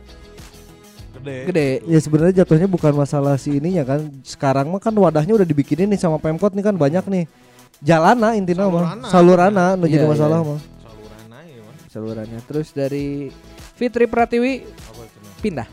[1.16, 1.56] gede.
[1.56, 1.70] Gede.
[1.88, 4.12] Ya sebenarnya jatuhnya bukan masalah si ininya kan.
[4.28, 7.32] Sekarang mah kan wadahnya udah dibikinin nih sama Pemkot nih kan banyak nih.
[7.80, 8.84] Jalana intinya mah.
[9.08, 9.08] Salurana.
[9.08, 10.50] Salurana nu jadi Iya, masalah iya.
[10.52, 10.71] mah.
[11.92, 12.39] Salurannya.
[12.48, 13.28] Terus dari
[13.76, 14.64] Fitri Pratiwi
[15.44, 15.68] pindah.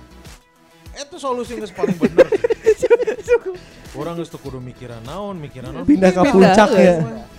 [0.99, 2.27] Itu solusi geus paling bener.
[3.99, 5.87] Orang geus kudu mikiran naon, mikiran naon.
[5.87, 6.83] Pindah ke puncak eh.
[6.83, 6.95] ya.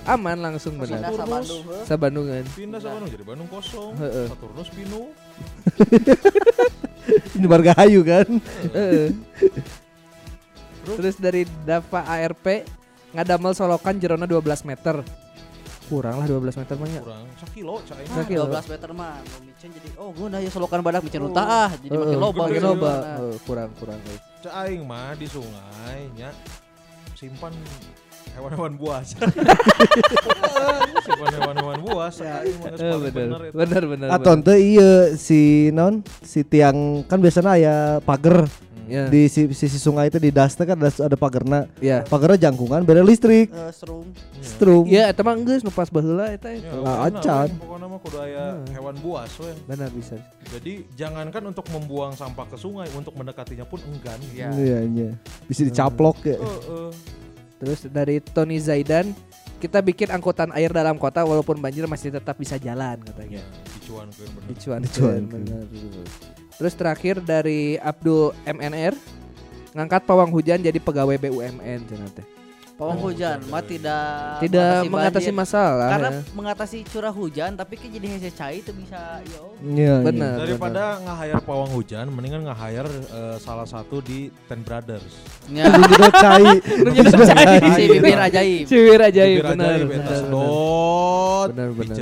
[0.08, 1.04] Aman langsung bener.
[1.04, 1.62] Pindah sa Bandung.
[1.68, 1.84] heuh.
[1.84, 2.44] Sa Bandungan.
[2.56, 3.92] Pindah sama Bandung jadi Bandung kosong.
[4.00, 4.26] Heeh.
[4.32, 5.02] Saturnus pinu.
[7.36, 8.28] Ini Margahayu kan.
[8.72, 9.12] Heeh.
[10.88, 12.64] Terus dari Dava ARP
[13.12, 15.04] ngadamel solokan jerona 12 meter.
[15.90, 17.02] Kurang lah 12 meter mah ya.
[17.02, 18.06] Kurang sakilo cai.
[18.06, 18.46] Ah, Sakilo.
[18.46, 19.14] 12 meter mah.
[19.42, 21.70] Micen jadi oh guna ya solokan badak micen unta ah.
[21.74, 22.42] Jadi Heeh, makin loba.
[22.46, 22.68] makin gitu.
[22.70, 22.94] loba.
[22.94, 23.18] Nah.
[23.18, 24.22] Heeh, kurang kurang guys.
[24.46, 26.30] Aing mah di sungai nya
[27.18, 27.52] simpan
[28.38, 29.18] hewan-hewan buas.
[31.06, 32.16] simpan hewan-hewan buas.
[32.22, 33.42] Eh, paling bener.
[33.52, 34.08] Bener bener.
[34.14, 38.46] Atau ente iya si non si tiang kan biasanya aya pagar
[38.90, 39.06] Ya.
[39.06, 41.60] di si- sisi sungai itu di dasnya kan ada, ada pagerna.
[41.78, 42.02] Ya.
[42.04, 44.10] Pagernya jangkungan beda listrik, serum.
[44.42, 44.84] strum.
[44.84, 46.50] Iya, eta mah geus nu pas baheula eta.
[46.50, 47.48] Ya, pokokna acan.
[47.56, 48.66] Pokoknya mah kudu aya Hmm.
[48.74, 49.52] hewan buas we.
[49.66, 50.18] Benar bisa.
[50.50, 54.18] Jadi jangankan untuk membuang sampah ke sungai, untuk mendekatinya pun enggan.
[54.32, 54.50] Ya.
[54.50, 55.10] Iya, iya.
[55.46, 56.36] Bisa dicaplok ya.
[56.36, 56.90] Heeh.
[57.60, 59.12] Terus dari Tony Zaidan,
[59.60, 63.44] kita bikin angkutan air dalam kota walaupun banjir masih tetap bisa jalan katanya.
[63.44, 64.48] Ya, dicuan ke bener.
[64.48, 65.22] Dicuan, Dicuan.
[65.28, 65.64] benar.
[66.60, 68.92] Terus terakhir dari Abdul MNR
[69.72, 72.39] ngangkat pawang hujan jadi pegawai BUMN cenah.
[72.80, 75.36] Pawang hujan mah tidak Tidak mengatasi banjir.
[75.36, 75.90] masalah.
[75.92, 76.22] karena ya.
[76.32, 79.52] mengatasi curah hujan tapi kan jadi hese cai itu bisa yo.
[79.60, 80.00] Iya.
[80.00, 80.36] Benar.
[80.40, 85.12] Daripada nge-hire pawang hujan, mendingan nge-hire eh, salah satu di Ten Brothers.
[85.52, 85.68] Ya.
[85.76, 86.48] Nyedot cai.
[87.76, 88.64] Si bibir ajaib.
[88.64, 89.76] Ciwir aja Bibir benar.
[89.76, 91.48] ajaib, eta sedot.
[91.52, 91.98] Benar, benar.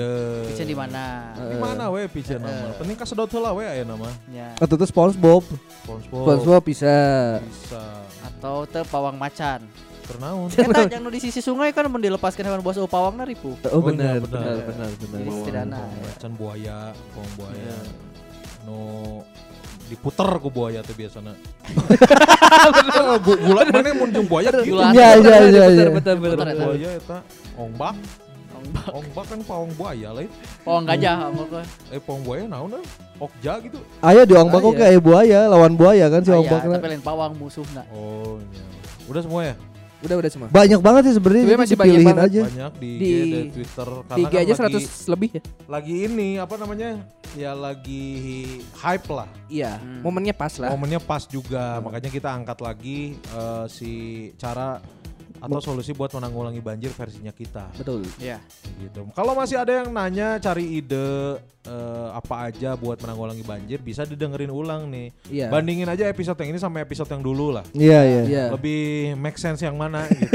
[0.45, 1.03] Bisa di mana?
[1.33, 2.69] Di mana we piceun nama?
[2.77, 4.13] Penting kasedot heula we aya nama.
[4.29, 4.53] Ya.
[4.55, 5.41] Atau tuh SpongeBob.
[5.81, 6.21] SpongeBob.
[6.27, 6.93] SpongeBob bisa.
[7.41, 7.81] Bisa.
[8.21, 9.65] Atau teu pawang macan.
[10.07, 10.47] Ternaun.
[10.47, 13.59] Eta yang di sisi sungai kan mun dilepaskan hewan buas oh, pawang na ripu.
[13.67, 14.63] Oh, Oh, benar, iya, benar, benar.
[14.63, 15.19] benar, benar.
[15.19, 15.77] Jadi setidaknya.
[15.77, 16.77] Pawang macan buaya,
[17.11, 17.59] pawang buaya.
[17.59, 17.77] Iya.
[18.63, 18.77] No
[19.87, 21.31] diputer ku buaya teh biasana.
[23.23, 24.75] Bu- Bulan mana mun jeung buaya gitu.
[24.75, 25.87] Iya, iya, iya, iya.
[25.91, 26.35] betul, betul.
[26.35, 26.65] Betul, eta.
[26.65, 27.17] Buaya eta
[27.55, 27.95] ombak.
[28.57, 30.27] Pawang- Ombak kan pawang buaya lain.
[30.67, 31.47] Pawang gajah ngomong
[31.87, 32.83] Eh pawang buaya naon dah?
[33.15, 33.79] Okja gitu.
[34.03, 34.91] Ayo di Ombak oke iya.
[34.91, 36.67] aya buaya, lawan buaya kan si Ombak.
[36.67, 37.87] tapi lain pawang musuhna.
[37.95, 38.63] Oh iya.
[39.07, 39.55] Udah semua ya?
[39.97, 40.47] Udah, udah semua.
[40.47, 42.25] Banyak banget sih sebenarnya masih banyak banget.
[42.29, 42.41] aja.
[42.45, 45.41] Banyak di, Di- IG dan Twitter Di IG kan aja lagi, 100 lebih ya?
[45.65, 46.89] lagi ini apa namanya?
[47.33, 48.05] Ya lagi
[48.73, 49.27] hype lah.
[49.47, 50.01] Iya, Hmm.
[50.01, 50.69] momennya pas lah.
[50.69, 53.91] Momennya pas juga, makanya kita angkat lagi eh, si
[54.35, 54.77] cara
[55.37, 57.69] atau solusi buat menanggulangi banjir versinya kita.
[57.73, 58.03] Betul.
[58.17, 58.41] Iya.
[58.77, 59.05] Gitu.
[59.11, 64.49] Kalau masih ada yang nanya cari ide eh, apa aja buat menanggulangi banjir, bisa didengerin
[64.49, 65.11] ulang nih.
[65.27, 65.47] Iya.
[65.47, 67.65] Bandingin aja episode yang ini sama episode yang dulu lah.
[67.71, 68.21] Iya, iya.
[68.23, 68.45] Iya.
[68.51, 68.81] Lebih
[69.15, 70.33] make sense yang mana gitu.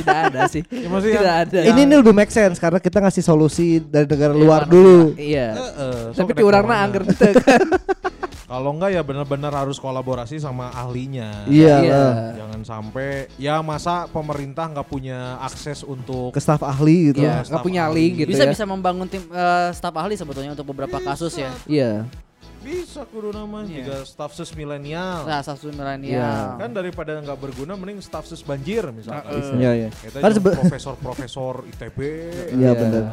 [0.00, 0.62] Tidak ada sih.
[0.66, 1.58] Ya, maksudnya Tidak yang- ada.
[1.70, 5.12] Ini nih lebih make sense karena kita ngasih solusi dari negara Iya, luar dulu.
[5.14, 5.48] Iya.
[5.52, 6.84] Eh, eh, so Tapi kena di urangna corona.
[6.84, 7.66] angger teu kan.
[8.44, 11.48] Kalau enggak ya benar-benar harus kolaborasi sama ahlinya.
[11.48, 12.04] Iya Iya.
[12.36, 17.24] Jangan sampai ya masa pemerintah nggak punya akses untuk Ke staf ahli gitu.
[17.24, 17.96] Iya, Staff enggak punya ahli.
[17.96, 18.52] link gitu bisa ya.
[18.52, 21.50] bisa membangun tim eh, staf ahli sebetulnya untuk beberapa kasus ya.
[21.64, 22.04] Iya.
[22.64, 23.76] Bisa kudu nama Iya.
[23.76, 25.22] juga staff sus milenial.
[25.22, 25.70] Nah, staff Iya.
[25.70, 26.44] milenial.
[26.56, 29.28] Kan daripada nggak berguna mending staff sus banjir misalkan.
[29.30, 29.52] Heeh.
[29.54, 29.88] Iya, iya.
[29.92, 31.98] Kita Kan kan sebe- profesor-profesor ITB.
[32.50, 32.70] Iya Iya.
[32.74, 33.04] benar.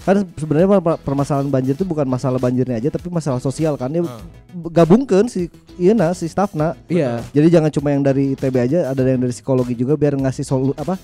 [0.00, 3.90] Kan sebenarnya per- permasalahan banjir itu bukan masalah banjirnya aja tapi masalah sosial kan.
[3.90, 4.22] Ya Heeh.
[4.70, 6.78] gabungkan si iya nah, si staffna.
[6.86, 7.20] Iya.
[7.30, 10.72] Jadi jangan cuma yang dari ITB aja, ada yang dari psikologi juga biar ngasih solu
[10.74, 10.94] apa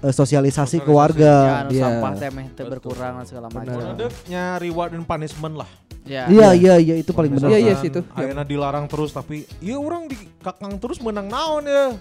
[0.00, 0.90] eh, sosialisasi ke Sosialisasi.
[0.92, 1.32] warga.
[1.32, 1.82] Ya, anu Iya.
[1.86, 2.70] sampah teh meh teu Betul.
[2.74, 3.78] berkurang dan segala macam.
[3.78, 5.70] Ada nya reward and punishment lah.
[6.02, 6.26] Ya.
[6.26, 7.48] Iya iya iya itu paling benar.
[7.54, 8.02] Iya, iya sih itu.
[8.18, 11.94] Ayeuna dilarang terus tapi iya orang di kakang terus menang naon ya.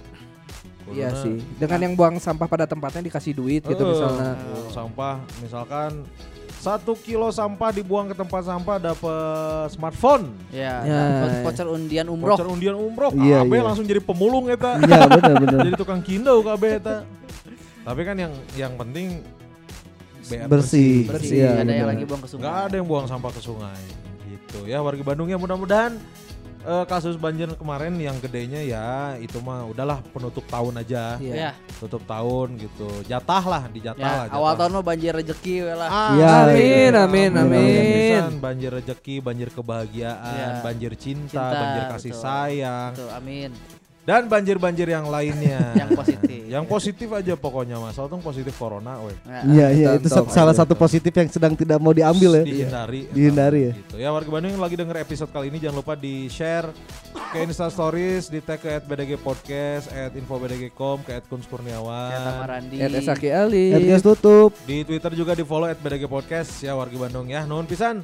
[0.90, 1.38] Iya sih.
[1.62, 4.34] Dengan yang buang sampah pada tempatnya dikasih duit gitu eh, misalnya.
[4.74, 6.02] sampah misalkan
[6.62, 10.30] satu kilo sampah dibuang ke tempat sampah dapat smartphone.
[10.54, 11.00] Ya, Ya.
[11.22, 12.38] dapat voucher undian umroh.
[12.38, 13.62] Voucher undian umroh, Iya, KB iya.
[13.66, 14.78] langsung jadi pemulung eta.
[14.78, 15.60] Iya benar benar.
[15.70, 17.06] jadi tukang kindo KB eta.
[17.82, 19.26] Tapi kan yang yang penting
[20.32, 21.04] BR Bersih.
[21.06, 21.90] Bersih, Iya, ada yang benar.
[21.92, 22.42] lagi buang ke sungai.
[22.42, 23.84] Nggak ada yang buang sampah ke sungai
[24.24, 26.00] gitu ya warga Bandung ya mudah-mudahan
[26.62, 31.34] eh, kasus banjir kemarin yang gedenya ya itu mah udahlah penutup tahun aja Iya.
[31.34, 34.38] Ya, tutup tahun gitu jatah lah dijatah ya lah jatah.
[34.38, 35.90] awal tahun mah banjir rezeki we lah.
[35.90, 37.84] Ah, Iya, Amin, amin, Amin, amin.
[38.14, 40.62] Pisan, banjir rezeki banjir kebahagiaan Iya.
[40.62, 42.24] banjir cinta, Cinta, banjir kasih betul.
[42.24, 43.52] sayang Tuh, amin.
[44.02, 46.42] Dan banjir-banjir yang lainnya Yang positif.
[46.48, 49.42] yang positif aja pokoknya mas Soalnya positif corona weh Ya.
[49.44, 52.44] Iya iya itu salah satu positif yang sedang tidak mau diambil ya.
[52.44, 53.74] dihindari Dihindari ya.
[53.78, 56.74] gitu ya warga Bandung yang lagi denger episode kali ini jangan lupa di share
[57.32, 62.78] ke Insta Stories di tag ke @bdg podcast @infobdg.com ke @kunskurniawan Randi.
[62.78, 63.72] Ed Esaki Ali.
[63.98, 64.52] Tutup.
[64.66, 68.02] di Twitter juga di follow @bdg podcast ya warga Bandung ya nuhun pisan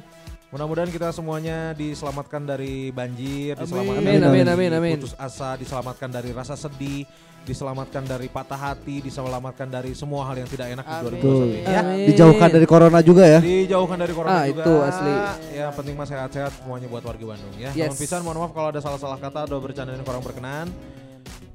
[0.48, 4.94] Mudah-mudahan kita semuanya diselamatkan dari banjir, diselamatkan Amin, dari amin, amin, amin.
[4.96, 7.04] putus asa, diselamatkan dari rasa sedih,
[7.44, 11.20] diselamatkan dari patah hati, diselamatkan dari semua hal yang tidak enak di Amin.
[11.20, 11.80] 2021 ini ya.
[11.84, 12.06] Amin.
[12.08, 13.40] Dijauhkan dari corona juga ya.
[13.44, 14.62] Dijauhkan dari corona Ah, juga.
[14.64, 15.14] itu asli.
[15.52, 17.68] Ya penting mah sehat-sehat semuanya buat warga Bandung ya.
[17.70, 17.92] Yes.
[17.92, 20.72] Mohon pisan, mohon maaf kalau ada salah-salah kata atau bercanda yang kurang berkenan.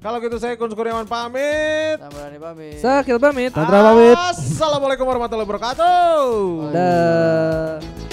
[0.06, 1.98] Kalau gitu saya Kun Kurniawan pamit.
[1.98, 2.78] Tama Randi pamit.
[2.78, 3.50] Sakil pamit.
[3.50, 4.14] Tantra pamit.
[4.30, 6.22] Assalamualaikum warahmatullahi wabarakatuh.
[6.70, 8.13] Dah.